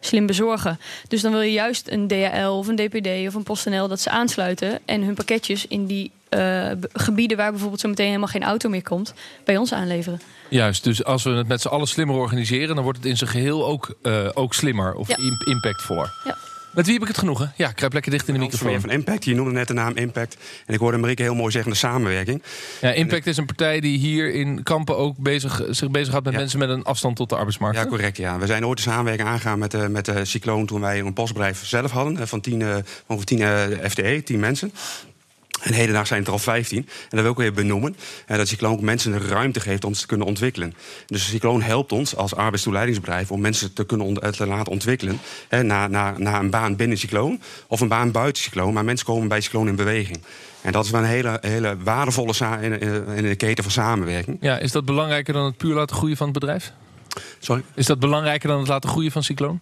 slim 0.00 0.26
bezorgen. 0.26 0.78
Dus 1.08 1.20
dan 1.20 1.32
wil 1.32 1.40
je 1.40 1.52
juist 1.52 1.88
een 1.90 2.08
DHL 2.08 2.48
of 2.48 2.68
een 2.68 2.76
DPD 2.76 3.26
of 3.26 3.34
een 3.34 3.42
PostNL 3.42 3.88
dat 3.88 4.00
ze 4.00 4.10
aansluiten 4.10 4.78
en 4.84 5.02
hun 5.02 5.14
pakketjes 5.14 5.66
in 5.66 5.86
die 5.86 6.10
gebieden 6.92 7.36
waar 7.36 7.50
bijvoorbeeld 7.50 7.80
zo 7.80 7.88
meteen 7.88 8.06
helemaal 8.06 8.28
geen 8.28 8.42
auto 8.42 8.68
meer 8.68 8.82
komt, 8.82 9.14
bij 9.44 9.56
ons 9.56 9.72
aanleveren. 9.72 10.20
Juist, 10.50 10.84
dus 10.84 11.04
als 11.04 11.22
we 11.22 11.30
het 11.30 11.48
met 11.48 11.60
z'n 11.60 11.68
allen 11.68 11.88
slimmer 11.88 12.16
organiseren... 12.16 12.74
dan 12.74 12.84
wordt 12.84 12.98
het 12.98 13.06
in 13.06 13.16
zijn 13.16 13.30
geheel 13.30 13.66
ook, 13.66 13.94
uh, 14.02 14.28
ook 14.34 14.54
slimmer 14.54 14.94
of 14.94 15.08
ja. 15.08 15.16
impactvoller. 15.44 16.12
Ja. 16.24 16.36
Met 16.74 16.84
wie 16.84 16.94
heb 16.94 17.02
ik 17.02 17.08
het 17.08 17.18
genoegen? 17.18 17.52
Ja, 17.56 17.72
kruip 17.72 17.92
lekker 17.92 18.10
dicht 18.10 18.28
in 18.28 18.34
de 18.34 18.40
microfoon. 18.40 18.80
van 18.80 18.90
Impact, 18.90 19.24
je 19.24 19.34
noemde 19.34 19.52
net 19.52 19.68
de 19.68 19.74
naam 19.74 19.96
Impact. 19.96 20.36
En 20.66 20.74
ik 20.74 20.80
hoorde 20.80 20.98
Marieke 20.98 21.22
heel 21.22 21.34
mooi 21.34 21.50
zeggen 21.50 21.70
de 21.70 21.76
samenwerking. 21.76 22.42
Ja, 22.80 22.90
Impact 22.90 23.26
is 23.26 23.36
een 23.36 23.46
partij 23.46 23.80
die 23.80 23.98
hier 23.98 24.34
in 24.34 24.62
Kampen 24.62 24.96
ook 24.96 25.16
bezig, 25.18 25.62
zich 25.70 25.90
bezighoudt 25.90 26.24
met 26.24 26.34
ja. 26.34 26.40
mensen 26.40 26.58
met 26.58 26.68
een 26.68 26.82
afstand 26.82 27.16
tot 27.16 27.28
de 27.28 27.36
arbeidsmarkt. 27.36 27.78
Ja, 27.78 27.86
correct. 27.86 28.16
Ja. 28.16 28.38
We 28.38 28.46
zijn 28.46 28.66
ooit 28.66 28.76
de 28.76 28.82
samenwerking 28.82 29.28
aangegaan 29.28 29.58
met, 29.58 29.74
uh, 29.74 29.86
met 29.86 30.04
de 30.04 30.24
Cycloon 30.24 30.66
toen 30.66 30.80
wij 30.80 30.98
een 30.98 31.12
postbedrijf 31.12 31.66
zelf 31.66 31.90
hadden. 31.90 32.28
Van 32.28 32.40
10 32.40 32.60
uh, 32.60 32.76
over 33.06 33.24
10 33.24 33.38
FTE, 33.90 34.22
10 34.24 34.40
mensen. 34.40 34.72
En 35.60 35.72
hedendaag 35.72 36.06
zijn 36.06 36.18
het 36.18 36.28
er 36.28 36.34
al 36.34 36.38
15. 36.38 36.78
En 36.78 36.86
dat 37.08 37.20
wil 37.20 37.30
ik 37.30 37.36
weer 37.36 37.52
benoemen. 37.52 37.96
Uh, 38.28 38.36
dat 38.36 38.48
Cycloon 38.48 38.72
ook 38.72 38.80
mensen 38.80 39.12
de 39.12 39.18
ruimte 39.18 39.60
geeft 39.60 39.84
om 39.84 39.94
ze 39.94 40.00
te 40.00 40.06
kunnen 40.06 40.26
ontwikkelen. 40.26 40.74
Dus 41.06 41.28
Cycloon 41.28 41.62
helpt 41.62 41.92
ons 41.92 42.16
als 42.16 42.34
arbeidstoeleidingsbedrijf 42.34 43.30
om 43.30 43.40
mensen 43.40 43.72
te 43.72 43.84
kunnen 43.84 44.32
te 44.32 44.46
laten 44.46 44.72
ontwikkelen. 44.72 45.20
Naar, 45.48 45.90
naar 45.90 46.40
een 46.40 46.50
baan 46.50 46.76
binnen 46.76 46.98
Cycloon 46.98 47.40
of 47.66 47.80
een 47.80 47.88
baan 47.88 48.10
buiten 48.10 48.42
Cycloon. 48.42 48.72
Maar 48.72 48.84
mensen 48.84 49.06
komen 49.06 49.28
bij 49.28 49.40
Cycloon 49.40 49.68
in 49.68 49.76
beweging. 49.76 50.22
En 50.62 50.72
dat 50.72 50.84
is 50.84 50.90
wel 50.90 51.00
een 51.00 51.06
hele, 51.06 51.38
hele 51.40 51.76
waardevolle 51.84 52.32
in, 52.60 52.80
in 53.16 53.22
de 53.22 53.36
keten 53.36 53.64
van 53.64 53.72
samenwerking. 53.72 54.36
Ja, 54.40 54.58
is 54.58 54.72
dat 54.72 54.84
belangrijker 54.84 55.32
dan 55.32 55.44
het 55.44 55.56
puur 55.56 55.74
laten 55.74 55.96
groeien 55.96 56.16
van 56.16 56.28
het 56.28 56.38
bedrijf? 56.38 56.72
Sorry? 57.38 57.62
Is 57.74 57.86
dat 57.86 57.98
belangrijker 57.98 58.48
dan 58.48 58.58
het 58.58 58.68
laten 58.68 58.90
groeien 58.90 59.10
van 59.10 59.22
Cycloon? 59.22 59.60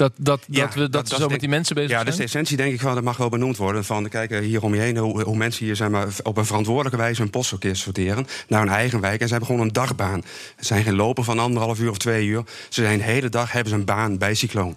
Dat, 0.00 0.12
dat, 0.16 0.44
ja, 0.46 0.64
dat 0.64 0.74
we 0.74 0.80
dat, 0.80 1.08
dat 1.08 1.20
zo 1.20 1.28
met 1.28 1.40
die 1.40 1.48
mensen 1.48 1.74
bezig 1.74 1.90
ja, 1.90 1.96
zijn? 1.96 2.06
Ja, 2.06 2.10
dus 2.10 2.20
de 2.20 2.26
essentie 2.26 2.56
denk 2.56 2.72
ik 2.72 2.80
van, 2.80 2.94
dat 2.94 3.04
mag 3.04 3.16
wel 3.16 3.28
benoemd 3.28 3.56
worden. 3.56 3.84
Van, 3.84 4.08
kijk 4.08 4.38
hier 4.38 4.62
om 4.62 4.74
je 4.74 4.80
heen, 4.80 4.96
hoe, 4.96 5.22
hoe 5.22 5.36
mensen 5.36 5.64
hier 5.64 5.76
zijn 5.76 5.90
maar, 5.90 6.08
op 6.22 6.36
een 6.36 6.46
verantwoordelijke 6.46 6.98
wijze 6.98 7.20
hun 7.20 7.30
postverkeer 7.30 7.76
sorteren. 7.76 8.26
Naar 8.48 8.60
hun 8.60 8.68
eigen 8.68 9.00
wijk. 9.00 9.20
En 9.20 9.26
ze 9.26 9.32
hebben 9.32 9.50
gewoon 9.50 9.66
een 9.66 9.72
dagbaan. 9.72 10.22
Ze 10.58 10.64
zijn 10.64 10.84
geen 10.84 10.94
lopen 10.94 11.24
van 11.24 11.38
anderhalf 11.38 11.80
uur 11.80 11.90
of 11.90 11.98
twee 11.98 12.26
uur. 12.26 12.42
Ze 12.68 12.82
zijn 12.82 12.98
de 12.98 13.04
hele 13.04 13.28
dag 13.28 13.52
hebben 13.52 13.72
ze 13.72 13.78
een 13.78 13.84
baan 13.84 14.18
bij 14.18 14.34
Cycloon. 14.34 14.76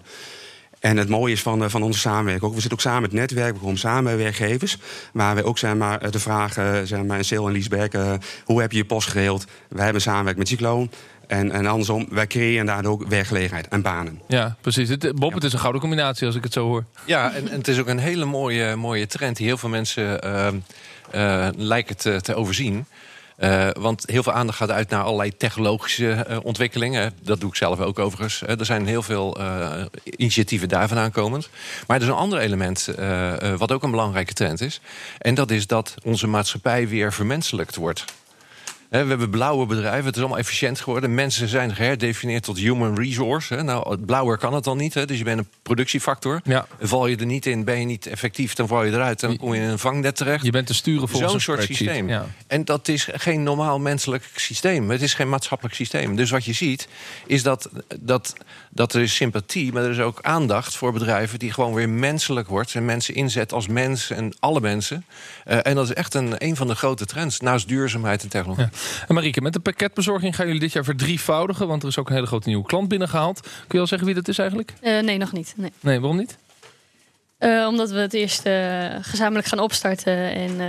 En 0.80 0.96
het 0.96 1.08
mooie 1.08 1.32
is 1.32 1.42
van, 1.42 1.70
van 1.70 1.82
onze 1.82 1.98
samenwerking 1.98 2.44
ook, 2.44 2.54
we 2.54 2.60
zitten 2.60 2.78
ook 2.78 2.84
samen 2.84 3.02
met 3.02 3.10
het 3.10 3.20
netwerk, 3.20 3.54
we 3.54 3.60
komen 3.60 3.78
samen 3.78 4.02
met 4.02 4.16
werkgevers. 4.16 4.78
Waar 5.12 5.34
we 5.34 5.44
ook 5.44 5.58
zeg 5.58 5.74
maar, 5.74 6.10
de 6.10 6.18
vraag, 6.18 6.52
zeg 6.84 7.02
maar, 7.02 7.18
in 7.18 7.24
Seel 7.24 7.46
en 7.46 7.52
Liesberg, 7.52 7.92
uh, 7.92 8.12
hoe 8.44 8.60
heb 8.60 8.72
je 8.72 8.78
je 8.78 8.84
post 8.84 9.08
geregeld? 9.08 9.44
Wij 9.68 9.84
hebben 9.84 10.02
samenwerking 10.02 10.38
met 10.38 10.48
Cycloon. 10.48 10.90
En, 11.26 11.50
en 11.50 11.66
andersom, 11.66 12.06
wij 12.10 12.26
creëren 12.26 12.66
daardoor 12.66 12.92
ook 12.92 13.06
werkgelegenheid 13.06 13.68
en 13.68 13.82
banen. 13.82 14.20
Ja, 14.28 14.56
precies. 14.60 14.88
Het, 14.88 15.12
Bob, 15.14 15.34
het 15.34 15.44
is 15.44 15.52
een 15.52 15.58
gouden 15.58 15.80
combinatie 15.80 16.26
als 16.26 16.36
ik 16.36 16.44
het 16.44 16.52
zo 16.52 16.66
hoor. 16.66 16.84
Ja, 17.04 17.32
en, 17.32 17.48
en 17.48 17.58
het 17.58 17.68
is 17.68 17.78
ook 17.78 17.88
een 17.88 17.98
hele 17.98 18.24
mooie, 18.24 18.76
mooie 18.76 19.06
trend 19.06 19.36
die 19.36 19.46
heel 19.46 19.58
veel 19.58 19.68
mensen 19.68 20.26
uh, 20.26 20.46
uh, 21.14 21.48
lijken 21.56 21.96
te, 21.96 22.20
te 22.20 22.34
overzien. 22.34 22.86
Uh, 23.38 23.68
want 23.78 24.04
heel 24.06 24.22
veel 24.22 24.32
aandacht 24.32 24.58
gaat 24.58 24.70
uit 24.70 24.88
naar 24.88 25.02
allerlei 25.02 25.36
technologische 25.36 26.26
uh, 26.30 26.36
ontwikkelingen. 26.42 27.12
Dat 27.22 27.40
doe 27.40 27.48
ik 27.48 27.56
zelf 27.56 27.80
ook 27.80 27.98
overigens. 27.98 28.42
Uh, 28.42 28.58
er 28.58 28.64
zijn 28.64 28.86
heel 28.86 29.02
veel 29.02 29.38
initiatieven 30.16 30.68
daarvan 30.68 30.98
aankomend. 30.98 31.48
Maar 31.86 31.96
er 31.96 32.02
is 32.02 32.08
een 32.08 32.14
ander 32.14 32.38
element 32.38 32.88
wat 33.58 33.72
ook 33.72 33.82
een 33.82 33.90
belangrijke 33.90 34.32
trend 34.32 34.60
is. 34.60 34.80
En 35.18 35.34
dat 35.34 35.50
is 35.50 35.66
dat 35.66 35.94
onze 36.02 36.26
maatschappij 36.26 36.88
weer 36.88 37.12
vermenselijkt 37.12 37.76
wordt. 37.76 38.04
We 39.02 39.08
hebben 39.08 39.30
blauwe 39.30 39.66
bedrijven, 39.66 40.04
het 40.04 40.14
is 40.14 40.20
allemaal 40.20 40.38
efficiënt 40.38 40.80
geworden. 40.80 41.14
Mensen 41.14 41.48
zijn 41.48 41.74
geherdefinieerd 41.74 42.42
tot 42.42 42.58
human 42.58 42.96
resource. 42.98 43.62
Nou, 43.62 43.96
blauwer 43.96 44.38
kan 44.38 44.54
het 44.54 44.64
dan 44.64 44.76
niet, 44.76 45.08
dus 45.08 45.18
je 45.18 45.24
bent 45.24 45.38
een 45.38 45.48
productiefactor. 45.62 46.40
Ja. 46.44 46.66
Val 46.80 47.06
je 47.06 47.16
er 47.16 47.26
niet 47.26 47.46
in, 47.46 47.64
ben 47.64 47.78
je 47.78 47.84
niet 47.84 48.06
effectief, 48.06 48.54
dan 48.54 48.68
val 48.68 48.84
je 48.84 48.92
eruit. 48.92 49.20
Dan 49.20 49.36
kom 49.36 49.54
je 49.54 49.60
in 49.60 49.68
een 49.68 49.78
vangnet 49.78 50.16
terecht. 50.16 50.44
Je 50.44 50.50
bent 50.50 50.66
te 50.66 50.74
sturen 50.74 51.08
voor 51.08 51.28
zo'n 51.28 51.40
soort 51.40 51.62
systeem. 51.62 52.08
Ja. 52.08 52.26
En 52.46 52.64
dat 52.64 52.88
is 52.88 53.08
geen 53.12 53.42
normaal 53.42 53.78
menselijk 53.78 54.30
systeem. 54.34 54.90
Het 54.90 55.02
is 55.02 55.14
geen 55.14 55.28
maatschappelijk 55.28 55.74
systeem. 55.74 56.16
Dus 56.16 56.30
wat 56.30 56.44
je 56.44 56.52
ziet, 56.52 56.88
is 57.26 57.42
dat, 57.42 57.70
dat, 58.00 58.34
dat 58.74 58.94
er 58.94 59.02
is 59.02 59.14
sympathie, 59.14 59.72
maar 59.72 59.82
er 59.82 59.90
is 59.90 59.98
ook 59.98 60.18
aandacht 60.22 60.76
voor 60.76 60.92
bedrijven 60.92 61.38
die 61.38 61.52
gewoon 61.52 61.74
weer 61.74 61.88
menselijk 61.88 62.48
wordt. 62.48 62.74
En 62.74 62.84
mensen 62.84 63.14
inzet 63.14 63.52
als 63.52 63.68
mens 63.68 64.10
en 64.10 64.36
alle 64.40 64.60
mensen. 64.60 65.04
Uh, 65.46 65.66
en 65.66 65.74
dat 65.74 65.84
is 65.84 65.94
echt 65.94 66.14
een, 66.14 66.34
een 66.38 66.56
van 66.56 66.66
de 66.66 66.74
grote 66.74 67.06
trends, 67.06 67.40
naast 67.40 67.68
duurzaamheid 67.68 68.22
en 68.22 68.28
technologie. 68.28 68.64
Ja. 68.64 69.04
En 69.08 69.14
Marieke, 69.14 69.40
met 69.40 69.52
de 69.52 69.60
pakketbezorging 69.60 70.36
gaan 70.36 70.46
jullie 70.46 70.60
dit 70.60 70.72
jaar 70.72 70.84
verdrievoudigen, 70.84 71.68
want 71.68 71.82
er 71.82 71.88
is 71.88 71.98
ook 71.98 72.08
een 72.08 72.14
hele 72.14 72.26
grote 72.26 72.48
nieuwe 72.48 72.66
klant 72.66 72.88
binnengehaald. 72.88 73.40
Kun 73.40 73.50
je 73.68 73.78
al 73.78 73.86
zeggen 73.86 74.06
wie 74.06 74.16
dat 74.16 74.28
is 74.28 74.38
eigenlijk? 74.38 74.72
Uh, 74.82 75.00
nee, 75.00 75.18
nog 75.18 75.32
niet. 75.32 75.54
Nee, 75.56 75.72
nee 75.80 76.00
waarom 76.00 76.18
niet? 76.18 76.38
Uh, 77.38 77.66
omdat 77.66 77.90
we 77.90 77.98
het 77.98 78.14
eerst 78.14 78.46
uh, 78.46 78.94
gezamenlijk 79.00 79.46
gaan 79.46 79.58
opstarten 79.58 80.34
en 80.34 80.60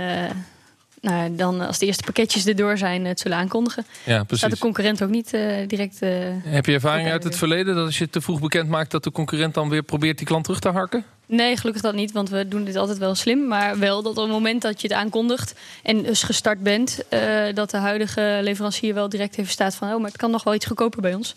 nou, 1.10 1.34
dan 1.34 1.60
als 1.60 1.78
de 1.78 1.86
eerste 1.86 2.02
pakketjes 2.02 2.46
erdoor 2.46 2.78
zijn, 2.78 3.04
het 3.04 3.20
zullen 3.20 3.38
aankondigen. 3.38 3.86
Ja, 4.04 4.16
precies. 4.16 4.38
Staat 4.38 4.50
de 4.50 4.58
concurrent 4.58 5.02
ook 5.02 5.10
niet 5.10 5.30
direct. 5.66 6.00
Heb 6.44 6.66
je 6.66 6.72
ervaring 6.72 7.10
uit 7.10 7.24
het 7.24 7.36
verleden 7.36 7.74
dat 7.74 7.84
als 7.84 7.98
je 7.98 8.10
te 8.10 8.20
vroeg 8.20 8.40
bekend 8.40 8.68
maakt 8.68 8.90
dat 8.90 9.04
de 9.04 9.12
concurrent 9.12 9.54
dan 9.54 9.68
weer 9.68 9.82
probeert 9.82 10.18
die 10.18 10.26
klant 10.26 10.44
terug 10.44 10.60
te 10.60 10.68
harken? 10.68 11.04
Nee, 11.26 11.56
gelukkig 11.56 11.82
dat 11.82 11.94
niet, 11.94 12.12
want 12.12 12.28
we 12.28 12.48
doen 12.48 12.64
dit 12.64 12.76
altijd 12.76 12.98
wel 12.98 13.14
slim. 13.14 13.46
Maar 13.46 13.78
wel 13.78 14.02
dat 14.02 14.16
op 14.16 14.22
het 14.22 14.32
moment 14.32 14.62
dat 14.62 14.80
je 14.80 14.88
het 14.88 14.96
aankondigt 14.96 15.54
en 15.82 16.02
dus 16.02 16.22
gestart 16.22 16.62
bent, 16.62 16.98
uh, 17.10 17.20
dat 17.54 17.70
de 17.70 17.76
huidige 17.76 18.38
leverancier 18.42 18.94
wel 18.94 19.08
direct 19.08 19.38
even 19.38 19.52
staat 19.52 19.74
van, 19.74 19.92
oh, 19.92 19.96
maar 19.96 20.10
het 20.10 20.16
kan 20.16 20.30
nog 20.30 20.44
wel 20.44 20.54
iets 20.54 20.66
goedkoper 20.66 21.00
bij 21.00 21.14
ons. 21.14 21.34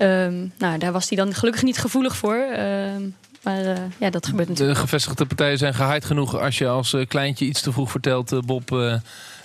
Um, 0.00 0.52
nou, 0.58 0.78
daar 0.78 0.92
was 0.92 1.08
hij 1.08 1.18
dan 1.18 1.34
gelukkig 1.34 1.62
niet 1.62 1.78
gevoelig 1.78 2.16
voor. 2.16 2.46
Um, 2.58 3.14
maar 3.42 3.64
uh, 3.64 3.76
ja, 3.98 4.10
dat 4.10 4.26
gebeurt 4.26 4.48
natuurlijk. 4.48 4.78
De 4.78 4.84
gevestigde 4.84 5.26
partijen 5.26 5.58
zijn 5.58 5.74
gehaaid 5.74 6.04
genoeg 6.04 6.38
als 6.38 6.58
je 6.58 6.68
als 6.68 6.92
uh, 6.92 7.06
kleintje 7.06 7.44
iets 7.44 7.60
te 7.60 7.72
vroeg 7.72 7.90
vertelt, 7.90 8.46
Bob, 8.46 8.68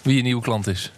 wie 0.01 0.15
je 0.15 0.21
nieuwe 0.21 0.41
klant 0.41 0.67
is. 0.67 0.91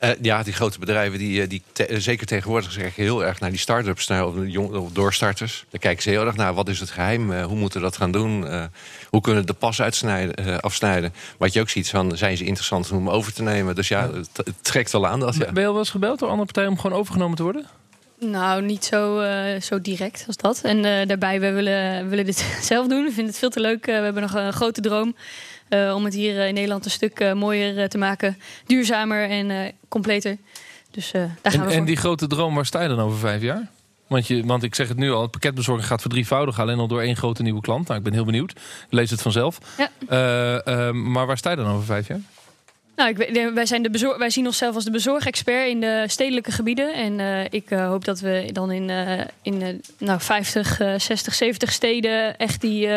Uh, 0.00 0.10
ja, 0.20 0.42
die 0.42 0.52
grote 0.52 0.78
bedrijven, 0.78 1.18
die, 1.18 1.46
die 1.46 1.62
te, 1.72 2.00
zeker 2.00 2.26
tegenwoordig 2.26 2.76
kijken 2.76 3.02
heel 3.02 3.24
erg 3.24 3.40
naar 3.40 3.50
die 3.50 3.58
start-ups, 3.58 4.06
naar 4.06 4.32
de 4.32 4.50
jong, 4.50 4.74
of 4.74 4.92
doorstarters. 4.92 5.64
Daar 5.70 5.80
kijken 5.80 6.02
ze 6.02 6.10
heel 6.10 6.26
erg 6.26 6.36
naar. 6.36 6.54
Wat 6.54 6.68
is 6.68 6.80
het 6.80 6.90
geheim? 6.90 7.30
Uh, 7.30 7.44
hoe 7.44 7.56
moeten 7.56 7.80
we 7.80 7.86
dat 7.86 7.96
gaan 7.96 8.10
doen? 8.10 8.44
Uh, 8.44 8.64
hoe 9.10 9.20
kunnen 9.20 9.40
we 9.40 9.46
de 9.46 9.52
pas 9.58 9.82
uitsnijden, 9.82 10.60
afsnijden? 10.60 11.12
Wat 11.38 11.52
je 11.52 11.60
ook 11.60 11.68
ziet 11.68 11.88
van, 11.88 12.16
zijn 12.16 12.36
ze 12.36 12.44
interessant 12.44 12.92
om 12.92 13.10
over 13.10 13.32
te 13.32 13.42
nemen? 13.42 13.74
Dus 13.74 13.88
ja, 13.88 14.10
het, 14.12 14.28
het 14.34 14.54
trekt 14.62 14.92
wel 14.92 15.06
aan 15.06 15.20
dat. 15.20 15.34
Ja. 15.34 15.52
Ben 15.52 15.62
je 15.62 15.66
al 15.66 15.72
wel 15.72 15.82
eens 15.82 15.90
gebeld 15.90 16.18
door 16.18 16.28
andere 16.28 16.46
partijen 16.46 16.70
om 16.70 16.78
gewoon 16.78 16.98
overgenomen 16.98 17.36
te 17.36 17.42
worden? 17.42 17.66
Nou, 18.18 18.62
niet 18.62 18.84
zo, 18.84 19.20
uh, 19.20 19.60
zo 19.60 19.80
direct 19.80 20.24
als 20.26 20.36
dat. 20.36 20.60
En 20.62 20.76
uh, 20.76 21.06
daarbij, 21.06 21.40
we 21.40 21.50
willen, 21.50 22.08
willen 22.08 22.24
dit 22.24 22.36
zelf 22.60 22.86
doen. 22.86 23.04
We 23.04 23.10
vinden 23.10 23.26
het 23.26 23.38
veel 23.38 23.50
te 23.50 23.60
leuk. 23.60 23.86
Uh, 23.86 23.98
we 23.98 24.04
hebben 24.04 24.22
nog 24.22 24.34
een 24.34 24.52
grote 24.52 24.80
droom 24.80 25.16
om 25.94 26.04
het 26.04 26.14
hier 26.14 26.46
in 26.46 26.54
Nederland 26.54 26.84
een 26.84 26.90
stuk 26.90 27.34
mooier 27.34 27.88
te 27.88 27.98
maken. 27.98 28.38
Duurzamer 28.66 29.28
en 29.28 29.72
completer. 29.88 30.36
Dus 30.90 31.10
daar 31.10 31.38
gaan 31.42 31.52
en, 31.52 31.60
we 31.60 31.66
voor. 31.66 31.72
En 31.72 31.84
die 31.84 31.96
grote 31.96 32.26
droom, 32.26 32.54
waar 32.54 32.66
sta 32.66 32.82
je 32.82 32.88
dan 32.88 32.98
over 32.98 33.18
vijf 33.18 33.42
jaar? 33.42 33.68
Want, 34.06 34.26
je, 34.26 34.46
want 34.46 34.62
ik 34.62 34.74
zeg 34.74 34.88
het 34.88 34.96
nu 34.96 35.12
al, 35.12 35.22
het 35.22 35.30
pakketbezorging 35.30 35.86
gaat 35.88 36.00
verdrievoudigen. 36.00 36.62
Alleen 36.62 36.78
al 36.78 36.88
door 36.88 37.00
één 37.00 37.16
grote 37.16 37.42
nieuwe 37.42 37.60
klant. 37.60 37.86
Nou, 37.86 37.98
ik 37.98 38.04
ben 38.04 38.12
heel 38.12 38.24
benieuwd. 38.24 38.50
Ik 38.50 38.86
lees 38.90 39.10
het 39.10 39.22
vanzelf. 39.22 39.58
Ja. 40.08 40.92
maar 40.92 41.26
waar 41.26 41.38
sta 41.38 41.50
je 41.50 41.56
dan 41.56 41.66
over 41.66 41.84
vijf 41.84 42.08
jaar? 42.08 42.20
Nou, 42.96 43.10
ik, 43.10 43.16
wij, 43.54 43.66
zijn 43.66 43.82
de 43.82 44.14
wij 44.18 44.30
zien 44.30 44.46
onszelf 44.46 44.74
als 44.74 44.84
de 44.84 44.90
bezorgexpert 44.90 45.68
in 45.68 45.80
de 45.80 46.04
stedelijke 46.06 46.52
gebieden. 46.52 46.94
En 46.94 47.18
uh, 47.18 47.44
ik 47.44 47.70
uh, 47.70 47.86
hoop 47.86 48.04
dat 48.04 48.20
we 48.20 48.48
dan 48.52 48.70
in, 48.70 48.88
uh, 48.88 49.20
in 49.42 49.82
nou, 49.98 50.20
50, 50.20 50.80
60, 50.96 51.34
70 51.34 51.72
steden 51.72 52.36
echt 52.36 52.60
die 52.60 52.88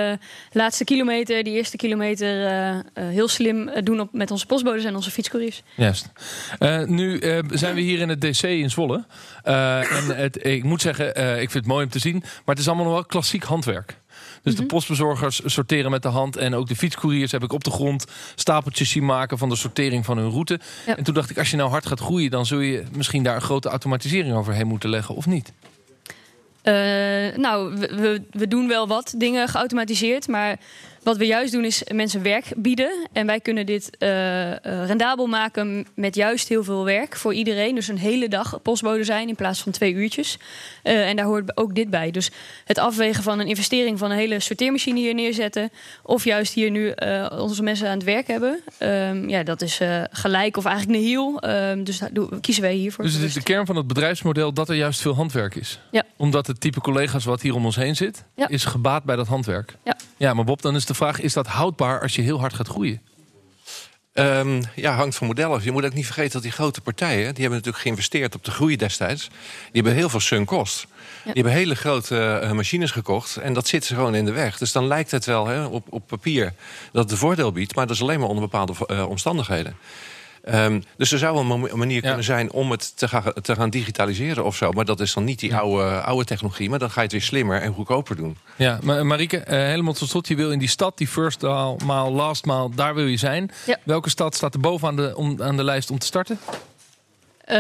laatste 0.52 0.84
kilometer, 0.84 1.44
die 1.44 1.54
eerste 1.54 1.78
kilometer, 1.78 2.52
heel 2.94 3.28
slim 3.28 3.70
doen 3.84 4.00
op, 4.00 4.10
met 4.12 4.32
onze 4.32 4.46
postbodes 4.46 4.84
en 4.84 4.96
onze 4.96 5.12
fietscouriers. 5.12 5.64
Juist. 5.76 6.10
nu 6.86 7.20
zijn 7.50 7.76
we 7.76 7.82
hier 7.82 8.00
in 8.00 8.10
het 8.10 8.22
DC 8.22 8.44
in 8.44 8.70
Zwolle. 8.70 9.06
en 9.44 10.16
het, 10.16 10.46
ik 10.46 10.64
moet 10.64 10.82
zeggen, 10.82 11.08
ik 11.42 11.52
vind 11.52 11.54
het 11.54 11.66
mooi 11.66 11.86
om 11.86 11.92
te 11.92 12.00
zien, 12.00 12.20
maar 12.20 12.56
het 12.56 12.60
is 12.60 12.68
allemaal 12.68 12.86
nog 12.86 12.94
wel 12.94 13.06
klassiek 13.06 13.44
handwerk. 13.44 13.98
Dus 14.44 14.56
de 14.56 14.62
mhm. 14.62 14.70
postbezorgers 14.70 15.42
sorteren 15.46 15.92
met 15.92 16.02
de 16.02 16.08
hand. 16.08 16.38
En 16.38 16.54
ook 16.54 16.68
de 16.68 16.76
fietscouriers 16.76 17.32
heb 17.32 17.44
ik 17.44 17.54
op 17.54 17.64
de 17.64 17.72
grond 17.72 18.06
stapeltjes 18.36 18.90
zien 18.90 19.06
maken 19.06 19.38
van 19.38 19.50
de 19.50 19.56
sortering 19.56 20.06
van 20.06 20.18
hun 20.18 20.30
route. 20.30 20.60
En 20.86 21.04
toen 21.04 21.14
dacht 21.14 21.30
ik, 21.30 21.38
als 21.38 21.50
je 21.52 21.58
nou 21.58 21.70
hard 21.70 21.86
gaat 21.86 22.00
groeien, 22.00 22.32
dan 22.32 22.46
zul 22.46 22.60
je 22.60 22.84
misschien 22.96 23.24
daar 23.24 23.36
een 23.36 23.42
grote 23.42 23.70
automatisering 23.70 24.36
overheen 24.36 24.68
moeten 24.68 24.90
leggen, 24.90 25.16
of 25.16 25.26
niet? 25.26 25.52
Uh, 26.64 26.74
nou, 27.38 27.78
we, 27.78 28.22
we, 28.32 28.48
doen 28.48 28.68
wel 28.68 28.88
wat 28.88 29.14
dingen 29.18 29.48
geautomatiseerd, 29.48 30.28
maar 30.28 30.60
wat 31.10 31.18
we 31.18 31.26
juist 31.26 31.52
doen 31.52 31.66
is 31.66 31.84
mensen 31.94 32.24
werk 32.24 32.46
bieden. 32.56 33.08
En 33.14 33.26
wij 33.26 33.40
kunnen 33.40 33.66
dit 33.66 33.90
uh, 34.00 34.56
rendabel 34.62 35.28
maken 35.28 35.88
met 35.96 36.16
juist 36.16 36.48
heel 36.48 36.64
veel 36.64 36.86
werk 36.86 37.16
voor 37.16 37.34
iedereen. 37.34 37.76
Dus 37.76 37.88
een 37.88 37.98
hele 37.98 38.28
dag 38.28 38.60
postbode 38.62 39.04
zijn 39.04 39.28
in 39.28 39.36
plaats 39.36 39.62
van 39.62 39.72
twee 39.72 39.94
uurtjes. 39.94 40.38
Uh, 40.84 41.08
en 41.08 41.16
daar 41.16 41.26
hoort 41.26 41.58
ook 41.58 41.76
dit 41.76 41.90
bij. 41.90 42.12
Dus 42.12 42.32
het 42.66 42.78
afwegen 42.78 43.24
van 43.24 43.40
een 43.40 43.48
investering 43.48 44.00
van 44.00 44.12
een 44.12 44.18
hele 44.18 44.40
sorteermachine 44.40 45.00
hier 45.00 45.14
neerzetten. 45.14 45.72
Of 46.04 46.24
juist 46.24 46.54
hier 46.54 46.72
nu 46.72 46.94
onze 47.32 47.64
mensen 47.64 47.88
aan 47.88 47.98
het 47.98 48.04
werk 48.04 48.28
hebben. 48.28 48.60
Um, 48.80 49.30
ja, 49.30 49.44
dat 49.44 49.62
is 49.62 49.80
gelijk 50.12 50.58
of 50.58 50.66
eigenlijk 50.66 51.00
nihil. 51.00 51.44
Um, 51.44 51.84
dus 51.84 52.00
daar 52.00 52.10
kiezen 52.42 52.64
wij 52.64 52.74
hiervoor. 52.74 53.04
Dus 53.04 53.14
het 53.14 53.24
is 53.24 53.34
de 53.34 53.44
kern 53.44 53.66
van 53.66 53.76
het 53.76 53.88
bedrijfsmodel 53.88 54.54
dat 54.54 54.70
er 54.70 54.76
juist 54.76 55.02
veel 55.02 55.16
handwerk 55.16 55.56
is. 55.56 55.80
Ja. 55.92 56.04
Omdat 56.18 56.48
het 56.48 56.62
type 56.62 56.82
collega's 56.82 57.26
wat 57.26 57.42
hier 57.42 57.56
om 57.56 57.66
ons 57.66 57.76
heen 57.76 57.96
zit, 57.96 58.24
ja. 58.36 58.48
is 58.48 58.66
gebaat 58.66 59.04
bij 59.04 59.16
dat 59.16 59.28
handwerk. 59.28 59.76
Ja. 59.84 59.96
ja, 60.18 60.34
maar 60.34 60.46
Bob, 60.46 60.62
dan 60.62 60.76
is 60.76 60.86
de 60.86 60.94
vraag: 61.00 61.20
is 61.20 61.34
dat 61.34 61.48
houdbaar 61.48 62.02
als 62.02 62.16
je 62.16 62.22
heel 62.22 62.40
hard 62.40 62.54
gaat 62.54 62.68
groeien? 62.68 63.02
Um, 64.14 64.62
ja, 64.76 64.96
hangt 64.96 65.16
van 65.16 65.28
modellen 65.28 65.56
af. 65.56 65.64
Je 65.64 65.72
moet 65.72 65.86
ook 65.86 65.94
niet 65.94 66.06
vergeten 66.06 66.32
dat 66.32 66.42
die 66.42 66.52
grote 66.52 66.82
partijen... 66.82 67.24
die 67.24 67.42
hebben 67.42 67.52
natuurlijk 67.52 67.84
geïnvesteerd 67.84 68.36
op 68.36 68.46
de 68.46 68.52
groei 68.52 68.76
destijds. 68.76 69.28
Die 69.28 69.38
hebben 69.72 69.94
heel 69.94 70.10
veel 70.10 70.20
sunk 70.20 70.48
cost. 70.48 70.88
Die 71.24 71.34
hebben 71.34 71.54
hele 71.54 71.76
grote 71.76 72.42
uh, 72.44 72.52
machines 72.52 72.92
gekocht. 72.92 73.38
En 73.38 73.54
dat 73.54 73.68
zit 73.68 73.86
ze 73.86 73.96
gewoon 73.96 74.16
in 74.16 74.26
de 74.26 74.32
weg. 74.32 74.58
Dus 74.58 74.72
dan 74.72 74.88
lijkt 74.88 75.12
het 75.12 75.26
wel 75.26 75.48
hè, 75.48 75.66
op, 75.66 75.86
op 75.90 76.08
papier 76.08 76.54
dat 76.92 77.04
het 77.04 77.12
een 77.12 77.18
voordeel 77.18 77.52
biedt. 77.52 77.76
Maar 77.76 77.88
dat 77.88 77.96
is 77.96 78.02
alleen 78.02 78.20
maar 78.20 78.30
onder 78.30 78.44
bepaalde 78.44 78.74
uh, 78.88 79.10
omstandigheden. 79.10 79.78
Um, 80.54 80.84
dus 80.98 81.12
er 81.12 81.18
zou 81.18 81.38
een 81.38 81.78
manier 81.78 82.02
kunnen 82.02 82.24
zijn 82.24 82.52
om 82.52 82.72
het 82.72 82.98
te 82.98 83.08
gaan, 83.08 83.34
te 83.42 83.56
gaan 83.56 83.70
digitaliseren 83.70 84.46
of 84.46 84.56
zo. 84.56 84.72
Maar 84.72 84.86
dat 84.86 85.00
is 85.00 85.14
dan 85.14 85.24
niet 85.24 85.40
die 85.40 85.56
oude, 85.56 86.02
oude 86.02 86.26
technologie. 86.26 86.70
Maar 86.70 86.80
dan 86.80 86.90
ga 86.90 86.96
je 86.96 87.02
het 87.02 87.12
weer 87.12 87.22
slimmer 87.22 87.62
en 87.62 87.74
goedkoper 87.74 88.16
doen. 88.16 88.38
Ja, 88.56 88.80
maar 88.84 89.06
Marieke, 89.06 89.38
uh, 89.38 89.44
helemaal 89.46 89.94
tot 89.94 90.10
slot. 90.10 90.28
Je 90.28 90.36
wil 90.36 90.52
in 90.52 90.60
die 90.60 90.68
stad, 90.68 90.98
die 90.98 91.08
first 91.08 91.42
maal, 91.86 92.12
last 92.12 92.46
maal, 92.46 92.70
daar 92.76 92.96
wil 92.96 93.06
je 93.06 93.18
zijn. 93.18 93.52
Ja. 93.66 93.78
Welke 93.84 94.10
stad 94.10 94.36
staat 94.36 94.54
er 94.54 94.60
bovenaan 94.60 94.96
de, 94.96 95.16
om, 95.16 95.42
aan 95.42 95.58
de 95.58 95.64
lijst 95.64 95.92
om 95.92 96.00
te 96.00 96.06
starten? 96.06 96.40
Uh, 97.48 97.56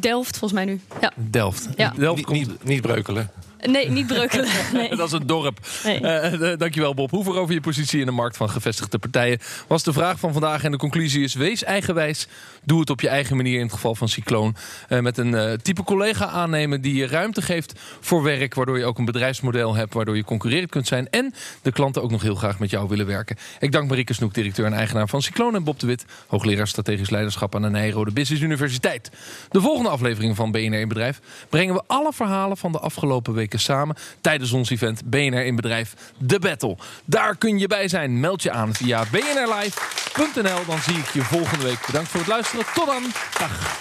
Delft, 0.00 0.38
volgens 0.38 0.52
mij 0.52 0.64
nu. 0.64 0.80
Ja. 1.00 1.12
Delft. 1.16 1.68
Ja. 1.76 1.92
Delft 1.96 2.24
komt... 2.24 2.38
niet, 2.38 2.64
niet 2.64 2.80
breukelen. 2.82 3.30
Nee, 3.70 3.90
niet 3.90 4.06
breukelen. 4.06 4.48
Nee. 4.72 4.96
dat 4.96 5.06
is 5.06 5.12
een 5.12 5.26
dorp. 5.26 5.58
Nee. 5.84 6.00
Uh, 6.00 6.52
dankjewel 6.58 6.94
Bob. 6.94 7.10
Hoe 7.10 7.38
over 7.38 7.54
je 7.54 7.60
positie 7.60 8.00
in 8.00 8.06
de 8.06 8.12
markt 8.12 8.36
van 8.36 8.50
gevestigde 8.50 8.98
partijen 8.98 9.38
was 9.66 9.82
de 9.82 9.92
vraag 9.92 10.18
van 10.18 10.32
vandaag. 10.32 10.64
En 10.64 10.70
de 10.70 10.76
conclusie 10.76 11.22
is, 11.22 11.34
wees 11.34 11.64
eigenwijs. 11.64 12.28
Doe 12.64 12.80
het 12.80 12.90
op 12.90 13.00
je 13.00 13.08
eigen 13.08 13.36
manier 13.36 13.56
in 13.56 13.62
het 13.62 13.72
geval 13.72 13.94
van 13.94 14.08
Cycloon. 14.08 14.56
Uh, 14.88 15.00
met 15.00 15.18
een 15.18 15.32
uh, 15.32 15.52
type 15.52 15.82
collega 15.82 16.26
aannemen 16.26 16.80
die 16.80 16.94
je 16.94 17.06
ruimte 17.06 17.42
geeft 17.42 17.80
voor 18.00 18.22
werk. 18.22 18.54
Waardoor 18.54 18.78
je 18.78 18.84
ook 18.84 18.98
een 18.98 19.04
bedrijfsmodel 19.04 19.74
hebt. 19.74 19.94
Waardoor 19.94 20.16
je 20.16 20.24
concurrerend 20.24 20.70
kunt 20.70 20.86
zijn. 20.86 21.10
En 21.10 21.34
de 21.62 21.72
klanten 21.72 22.02
ook 22.02 22.10
nog 22.10 22.22
heel 22.22 22.34
graag 22.34 22.58
met 22.58 22.70
jou 22.70 22.88
willen 22.88 23.06
werken. 23.06 23.36
Ik 23.58 23.72
dank 23.72 23.88
Marieke 23.88 24.12
Snoek, 24.12 24.34
directeur 24.34 24.66
en 24.66 24.72
eigenaar 24.72 25.08
van 25.08 25.22
Cycloon. 25.22 25.54
En 25.54 25.64
Bob 25.64 25.80
de 25.80 25.86
Wit, 25.86 26.04
hoogleraar 26.26 26.68
strategisch 26.68 27.10
leiderschap 27.10 27.54
aan 27.54 27.62
de 27.62 27.70
Nijrode 27.70 28.12
Business 28.12 28.42
Universiteit. 28.42 29.10
De 29.50 29.60
volgende 29.60 29.90
aflevering 29.90 30.36
van 30.36 30.50
BNR 30.50 30.80
in 30.80 30.88
Bedrijf 30.88 31.20
brengen 31.48 31.74
we 31.74 31.82
alle 31.86 32.12
verhalen 32.12 32.56
van 32.56 32.72
de 32.72 32.78
afgelopen 32.78 33.34
samen 33.60 33.96
tijdens 34.20 34.52
ons 34.52 34.70
event 34.70 35.02
BNR 35.04 35.44
in 35.44 35.56
Bedrijf 35.56 35.94
The 36.26 36.38
Battle. 36.38 36.76
Daar 37.04 37.36
kun 37.36 37.58
je 37.58 37.66
bij 37.66 37.88
zijn. 37.88 38.20
Meld 38.20 38.42
je 38.42 38.50
aan 38.50 38.74
via 38.74 39.04
bnrlive.nl. 39.10 40.64
Dan 40.66 40.78
zie 40.78 40.98
ik 40.98 41.08
je 41.08 41.22
volgende 41.22 41.64
week. 41.64 41.86
Bedankt 41.86 42.08
voor 42.08 42.20
het 42.20 42.28
luisteren. 42.28 42.64
Tot 42.74 42.86
dan. 42.86 43.02
Dag. 43.38 43.80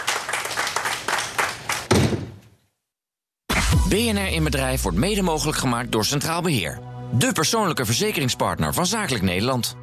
BNR 3.90 4.28
in 4.28 4.44
Bedrijf 4.44 4.82
wordt 4.82 4.98
mede 4.98 5.22
mogelijk 5.22 5.58
gemaakt 5.58 5.92
door 5.92 6.06
Centraal 6.06 6.42
Beheer. 6.42 6.80
De 7.12 7.32
persoonlijke 7.32 7.86
verzekeringspartner 7.86 8.74
van 8.74 8.86
Zakelijk 8.86 9.24
Nederland. 9.24 9.76